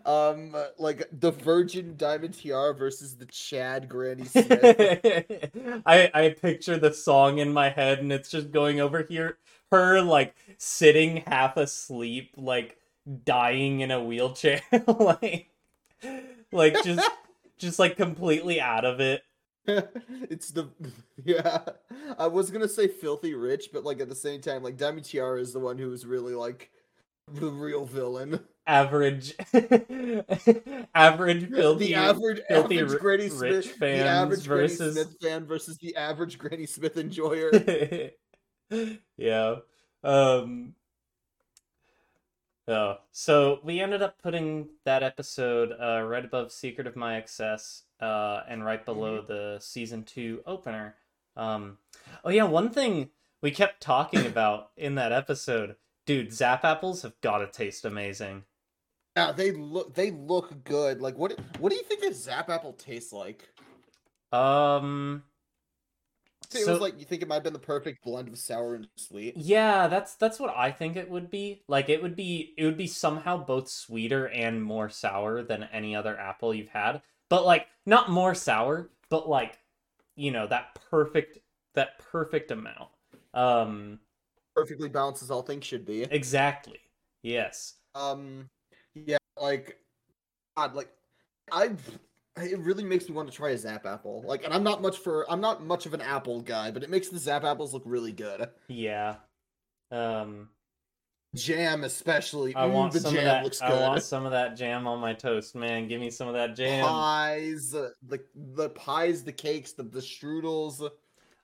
[0.05, 5.51] Um, like the Virgin Diamond Tiara versus the Chad Granny Smith.
[5.87, 9.39] I I picture the song in my head and it's just going over here
[9.71, 12.77] her like sitting half asleep like
[13.25, 14.61] dying in a wheelchair
[14.99, 15.49] like
[16.53, 17.09] like just
[17.59, 19.23] just like completely out of it.
[19.67, 20.69] it's the
[21.25, 21.61] yeah.
[22.19, 25.41] I was gonna say filthy rich, but like at the same time, like Diamond Tiara
[25.41, 26.71] is the one who is really like
[27.33, 28.41] the real villain.
[28.69, 29.35] Average
[30.95, 35.17] average filthy the average filthy average ri- Granny rich Smith, the average versus- Granny Smith
[35.21, 37.51] fan versus the average Granny Smith enjoyer.
[39.17, 39.55] yeah.
[40.03, 40.75] Um
[42.69, 47.85] Oh, so we ended up putting that episode uh, right above Secret of My Excess
[48.01, 50.97] uh, and right below the season two opener.
[51.37, 51.79] Um,
[52.25, 53.11] oh yeah, one thing
[53.41, 58.43] we kept talking about in that episode, dude, Zap apples have got to taste amazing.
[59.17, 61.01] yeah, they look they look good.
[61.01, 63.49] Like what what do you think a Zap apple tastes like?
[64.33, 65.23] Um,
[66.55, 68.75] it so- was like you think it might have been the perfect blend of sour
[68.75, 69.37] and sweet.
[69.37, 71.63] Yeah, that's that's what I think it would be.
[71.69, 75.95] Like it would be it would be somehow both sweeter and more sour than any
[75.97, 77.03] other apple you've had.
[77.29, 79.59] But like not more sour, but like
[80.15, 81.39] you know, that perfect
[81.75, 82.89] that perfect amount.
[83.35, 84.01] Um
[84.55, 86.03] Perfectly balanced as all things should be.
[86.05, 86.79] exactly.
[87.23, 87.75] Yes.
[87.95, 88.49] Um,
[88.95, 89.79] yeah, like,
[90.57, 90.89] God, like,
[91.53, 91.73] I,
[92.37, 94.23] it really makes me want to try a Zap apple.
[94.27, 96.91] Like, and I'm not much for, I'm not much of an apple guy, but it
[96.91, 98.49] makes the Zap apples look really good.
[98.69, 99.17] Yeah.
[99.91, 100.49] Um
[101.37, 102.55] Jam, especially.
[102.55, 105.01] I want the some jam of that looks I want some of that jam on
[105.01, 105.87] my toast, man.
[105.87, 106.85] Give me some of that jam.
[106.85, 107.93] Pies, the
[108.35, 110.89] the pies, the cakes, the the strudels.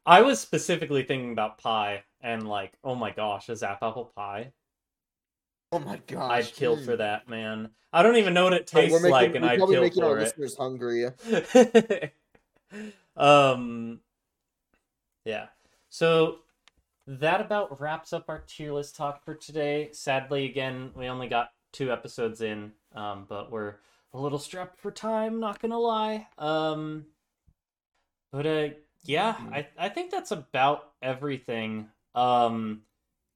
[0.07, 4.53] I was specifically thinking about pie and like, oh my gosh, a zap apple pie.
[5.73, 7.71] Oh my gosh, I'd kill for that, man.
[7.95, 10.19] I don't even know what it tastes making, like, and we're I'd kill making our
[10.19, 10.23] it.
[10.23, 11.07] listeners hungry.
[13.17, 14.01] um,
[15.25, 15.47] yeah.
[15.89, 16.41] So
[17.07, 19.89] that about wraps up our tier list talk for today.
[19.93, 23.77] Sadly, again, we only got two episodes in, um, but we're
[24.13, 25.41] a little strapped for time.
[25.41, 26.29] Not gonna lie.
[26.39, 27.07] Um,
[28.31, 28.69] but uh,
[29.05, 29.55] yeah, Mhm.
[29.55, 31.89] I I think that's about everything.
[32.15, 32.83] Um,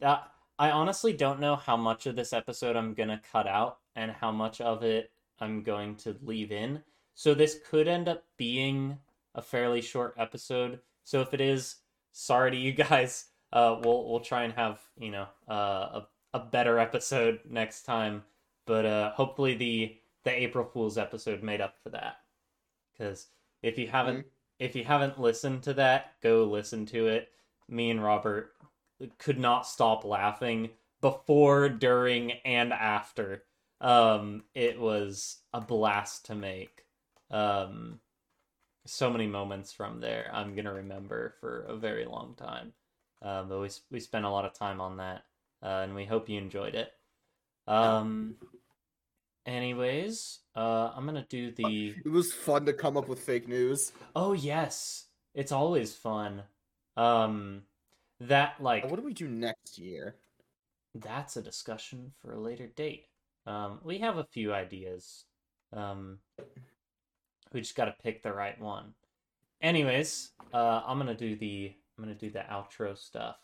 [0.01, 4.11] that I honestly don't know how much of this episode I'm gonna cut out and
[4.11, 6.83] how much of it I'm going to leave in.
[7.15, 8.99] So this could end up being
[9.35, 10.81] a fairly short episode.
[11.05, 11.77] So if it is,
[12.13, 13.27] sorry to you guys.
[13.53, 18.25] Uh, we'll we'll try and have you know uh, a a better episode next time.
[18.67, 22.17] But uh, hopefully the the April Fool's episode made up for that.
[22.93, 23.29] Because
[23.63, 24.27] if you haven't
[24.59, 27.31] if you haven't listened to that, go listen to it.
[27.69, 28.55] Me and Robert
[29.19, 30.71] could not stop laughing
[31.01, 33.45] before, during, and after.
[33.81, 36.85] Um, it was a blast to make.
[37.31, 38.01] Um,
[38.87, 42.73] so many moments from there I'm gonna remember for a very long time.
[43.23, 45.25] Um, but we we spent a lot of time on that,
[45.63, 46.91] uh, and we hope you enjoyed it.
[47.67, 48.37] Um.
[49.45, 51.95] Anyways, uh, I'm gonna do the.
[52.05, 53.93] It was fun to come up with fake news.
[54.15, 56.43] Oh yes, it's always fun.
[56.97, 57.63] Um,
[58.21, 60.17] that like What do we do next year?
[60.95, 63.07] that's a discussion for a later date.
[63.47, 65.25] Um, we have a few ideas.
[65.73, 66.19] Um,
[67.53, 68.95] we just got to pick the right one.
[69.63, 73.37] Anyways, uh, I'm gonna do the I'm gonna do the outro stuff.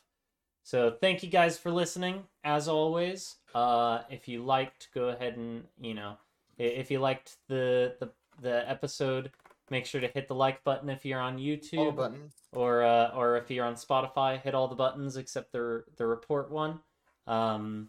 [0.62, 2.24] So thank you guys for listening.
[2.44, 6.16] As always, uh, if you liked, go ahead and you know,
[6.58, 8.10] if you liked the the
[8.40, 9.30] the episode,
[9.72, 12.34] make sure to hit the like button if you're on All YouTube buttons.
[12.52, 16.52] or uh, or if you're on Spotify, hit all the buttons except the the report
[16.52, 16.78] one.
[17.26, 17.88] Um,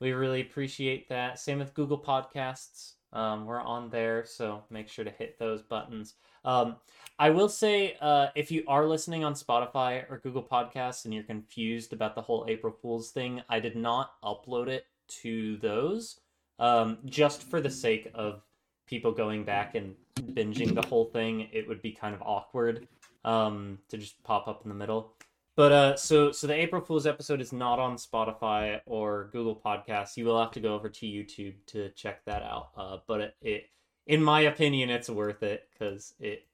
[0.00, 1.38] we really appreciate that.
[1.38, 2.94] Same with Google Podcasts.
[3.12, 6.14] Um, we're on there, so make sure to hit those buttons.
[6.44, 6.76] Um,
[7.18, 11.24] I will say, uh, if you are listening on Spotify or Google Podcasts and you're
[11.24, 14.84] confused about the whole April Fool's thing, I did not upload it
[15.22, 16.20] to those,
[16.58, 18.42] um, just for the sake of
[18.88, 21.48] people going back and binging the whole thing.
[21.52, 22.88] It would be kind of awkward
[23.24, 25.12] um, to just pop up in the middle.
[25.56, 30.16] But uh, so so the April Fool's episode is not on Spotify or Google Podcasts.
[30.16, 32.68] You will have to go over to YouTube to check that out.
[32.76, 33.64] Uh, but it, it
[34.06, 36.46] in my opinion, it's worth it because it,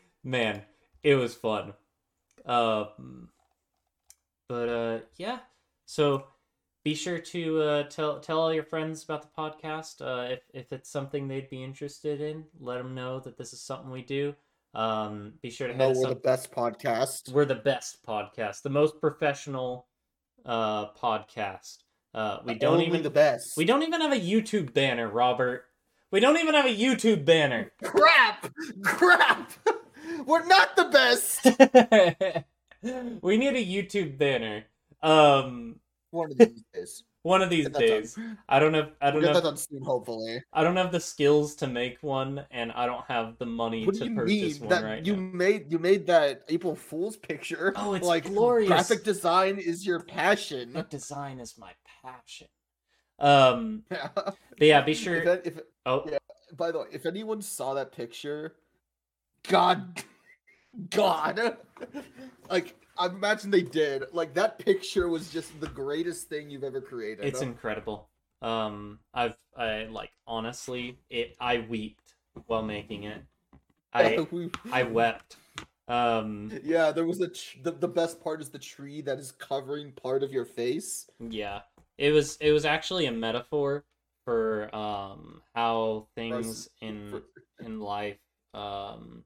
[0.24, 0.62] man,
[1.02, 1.74] it was fun.
[2.46, 3.28] Um,
[4.48, 5.40] but uh, yeah,
[5.84, 6.24] so
[6.86, 10.00] be sure to uh, tell tell all your friends about the podcast.
[10.00, 13.60] Uh, if if it's something they'd be interested in, let them know that this is
[13.60, 14.36] something we do.
[14.72, 17.32] Um, be sure to No, we're the best podcast.
[17.32, 19.88] We're the best podcast, the most professional
[20.44, 21.78] uh podcast.
[22.14, 23.56] Uh, we don't Only even the best.
[23.56, 25.64] we don't even have a YouTube banner, Robert.
[26.12, 27.72] We don't even have a YouTube banner.
[27.82, 28.48] crap,
[28.84, 29.50] crap.
[30.24, 31.44] we're not the best.
[33.22, 34.66] we need a YouTube banner.
[35.02, 35.80] Um,
[36.16, 37.04] One of these days.
[37.22, 38.14] one of these days.
[38.14, 38.38] done.
[38.48, 38.90] I don't have.
[39.00, 39.58] I don't that have.
[39.58, 40.42] soon, hopefully.
[40.52, 43.96] I don't have the skills to make one, and I don't have the money What
[43.96, 45.22] to purchase one That right you now.
[45.32, 47.72] made you made that April Fool's picture.
[47.76, 48.68] Oh, it's like glorious.
[48.68, 50.70] graphic design is your passion.
[50.72, 52.48] But design is my passion.
[53.18, 54.08] Um, Yeah.
[54.14, 55.16] but yeah, be sure.
[55.16, 56.18] If, that- if Oh, Yeah.
[56.56, 58.54] by the way, if anyone saw that picture,
[59.48, 60.02] God,
[60.90, 61.56] God,
[62.50, 64.04] like I imagine they did.
[64.12, 67.24] Like that picture was just the greatest thing you've ever created.
[67.24, 68.08] it's incredible.
[68.42, 71.36] Um, I've I like honestly, it.
[71.40, 72.14] I wept
[72.46, 73.22] while making it.
[73.92, 74.26] I
[74.72, 75.36] I wept.
[75.88, 79.32] Um, Yeah, there was a tr- the, the best part is the tree that is
[79.32, 81.08] covering part of your face.
[81.20, 81.60] yeah,
[81.98, 83.84] it was it was actually a metaphor
[84.24, 87.22] for um how things in
[87.60, 88.18] in life
[88.54, 89.24] um.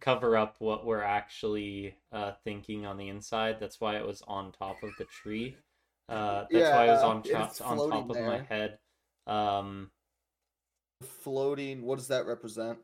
[0.00, 3.56] Cover up what we're actually uh thinking on the inside.
[3.60, 5.56] That's why it was on top of the tree.
[6.08, 8.78] Uh, that's why it was on top on top of my head.
[9.26, 9.90] Um,
[11.02, 11.82] Floating.
[11.82, 12.78] What does that represent?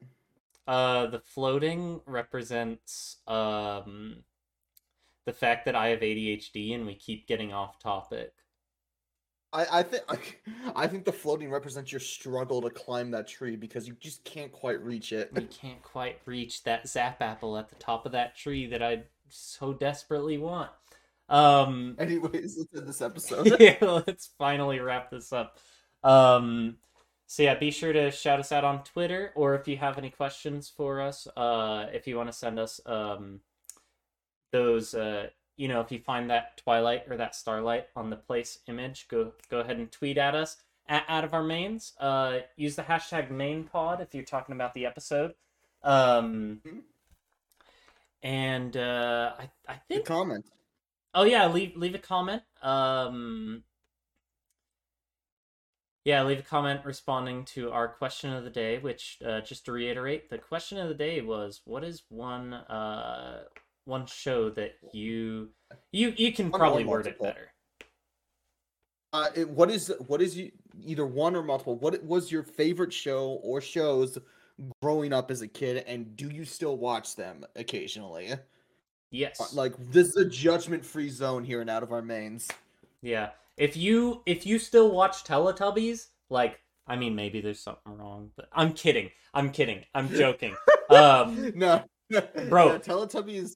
[0.69, 4.23] uh, the floating represents um
[5.25, 8.33] the fact that I have ADHD and we keep getting off topic.
[9.53, 10.41] I, I think
[10.77, 14.53] I think the floating represents your struggle to climb that tree because you just can't
[14.53, 15.33] quite reach it.
[15.35, 19.05] We can't quite reach that zap apple at the top of that tree that I
[19.29, 20.71] so desperately want.
[21.29, 23.57] Um, Anyways, let's end this episode.
[23.61, 25.59] yeah, let's finally wrap this up.
[26.05, 26.77] Um,
[27.27, 30.11] so yeah, be sure to shout us out on Twitter, or if you have any
[30.11, 33.41] questions for us, uh, if you want to send us um,
[34.51, 38.59] those, uh, you know, if you find that Twilight or that Starlight on the place
[38.67, 40.57] image, go go ahead and tweet at us
[40.89, 41.93] at out of our manes.
[41.99, 45.35] Uh, use the hashtag ManePod if you're talking about the episode.
[45.83, 46.83] Um, Mhm.
[48.23, 50.47] and uh, I I The think comment.
[51.15, 52.43] Oh yeah, leave leave a comment.
[52.63, 53.65] Um
[56.05, 59.73] Yeah, leave a comment responding to our question of the day, which uh, just to
[59.73, 63.45] reiterate, the question of the day was what is one uh
[63.85, 65.51] one show that you
[65.91, 67.53] you you can One probably word it better.
[69.13, 70.51] Uh, it, what is what is you
[70.85, 71.77] either one or multiple?
[71.77, 74.17] What was your favorite show or shows
[74.81, 78.33] growing up as a kid, and do you still watch them occasionally?
[78.33, 78.37] Uh,
[79.15, 79.53] Yes.
[79.55, 82.49] Like this is a judgment-free zone here and out of our manes.
[83.03, 83.29] Yeah.
[83.59, 88.49] If you if you still watch Teletubbies, like I mean maybe there's something wrong, but
[88.55, 89.11] I'm kidding.
[89.35, 89.85] I'm kidding.
[89.95, 90.57] I'm joking.
[90.91, 91.85] Um no,
[92.49, 92.69] Bro.
[92.69, 93.53] no, Teletubbies.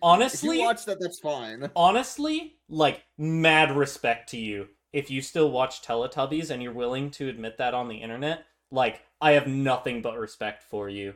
[0.00, 1.70] Honestly, watch that, that's fine.
[1.76, 7.28] honestly, like mad respect to you if you still watch Teletubbies and you're willing to
[7.28, 8.44] admit that on the internet.
[8.70, 11.14] Like, I have nothing but respect for you.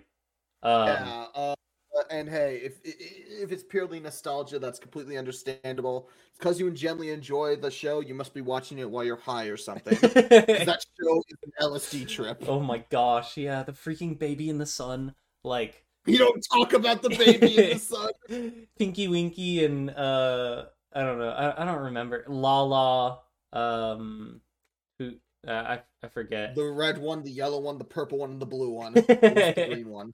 [0.62, 1.27] Um, yeah.
[1.35, 1.55] Uh,
[2.11, 6.11] and hey, if if it's purely nostalgia, that's completely understandable.
[6.39, 9.57] Because you genuinely enjoy the show, you must be watching it while you're high or
[9.57, 9.99] something.
[10.01, 12.45] that show is an LSD trip.
[12.47, 17.03] oh my gosh, yeah, the freaking baby in the sun, like You don't talk about
[17.03, 17.79] the baby in the
[18.31, 18.67] sun.
[18.79, 23.21] Tinky Winky and uh, I don't know, I, I don't remember Lala,
[23.53, 24.41] um,
[24.99, 25.13] who
[25.47, 26.55] uh, I I forget.
[26.55, 28.95] The red one, the yellow one, the purple one, and the blue one.
[28.95, 30.13] The green one?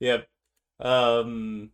[0.00, 0.28] yep.
[0.80, 1.70] Um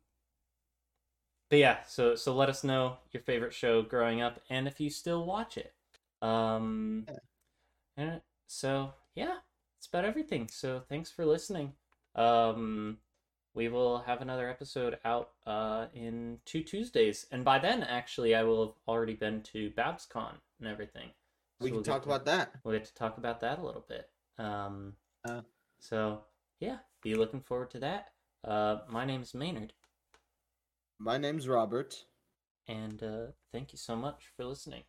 [1.51, 4.91] But yeah, so so let us know your favorite show growing up and if you
[4.91, 5.75] still watch it.
[6.21, 7.07] Um
[7.97, 9.37] and so yeah,
[9.79, 10.49] it's about everything.
[10.49, 11.73] So thanks for listening.
[12.15, 12.99] Um
[13.55, 17.27] we will have another episode out uh in two Tuesdays.
[17.31, 21.11] And by then actually I will have already been to BabsCon and everything.
[21.61, 22.53] we can we'll talk to- about that.
[22.65, 24.09] We'll get to talk about that a little bit.
[24.39, 24.97] Um,
[25.29, 25.43] Uh.
[25.79, 26.25] so
[26.61, 28.13] yeah, be looking forward to that.
[28.45, 29.73] Uh, my name's Maynard,
[30.99, 32.05] My name's Robert.
[32.69, 34.83] and uh, thank you so much for listening.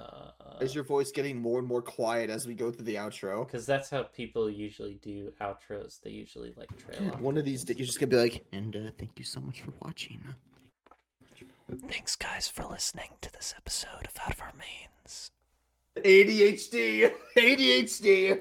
[0.00, 3.46] Uh, Is your voice getting more and more quiet as we go through the outro?
[3.46, 6.00] because that's how people usually do outros.
[6.00, 7.20] They usually like trail off.
[7.20, 9.60] One of these days, you're just gonna be like, and uh, thank you so much
[9.62, 10.20] for watching.
[11.88, 15.30] Thanks, guys, for listening to this episode of Out of Our Manes.
[15.96, 18.40] ADHD, ADHD.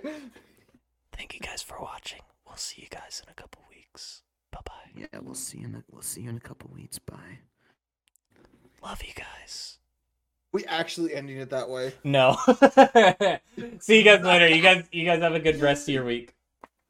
[1.16, 2.22] Thank you guys for watching.
[2.48, 4.24] We'll see you guys in a couple weeks.
[4.52, 4.74] Bye bye.
[4.96, 6.98] Yeah, we'll see you in a, we'll see you in a couple weeks.
[7.00, 7.40] Bye.
[8.82, 9.79] Love you guys.
[10.52, 11.94] We actually ending it that way.
[12.04, 12.36] No.
[13.80, 14.48] see you guys later.
[14.48, 16.34] You guys, you guys have a good rest of your week.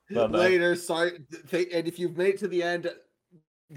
[0.09, 0.37] Bye bye.
[0.37, 0.75] Later.
[0.75, 1.19] Sorry.
[1.51, 2.89] And if you've made it to the end,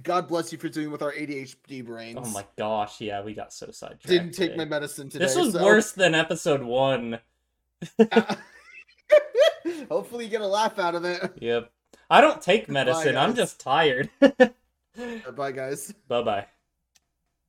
[0.02, 2.18] God bless you for doing with our ADHD brains.
[2.20, 4.06] Oh my gosh, yeah, we got so sidetracked.
[4.06, 5.26] Didn't take my medicine today.
[5.26, 7.18] This was so- worse than episode one.
[9.90, 11.32] Hopefully, you get a laugh out of it.
[11.40, 11.70] Yep.
[12.08, 13.16] I don't take medicine.
[13.16, 14.08] I'm just tired.
[15.34, 15.94] Bye, guys.
[16.08, 16.46] bye bye.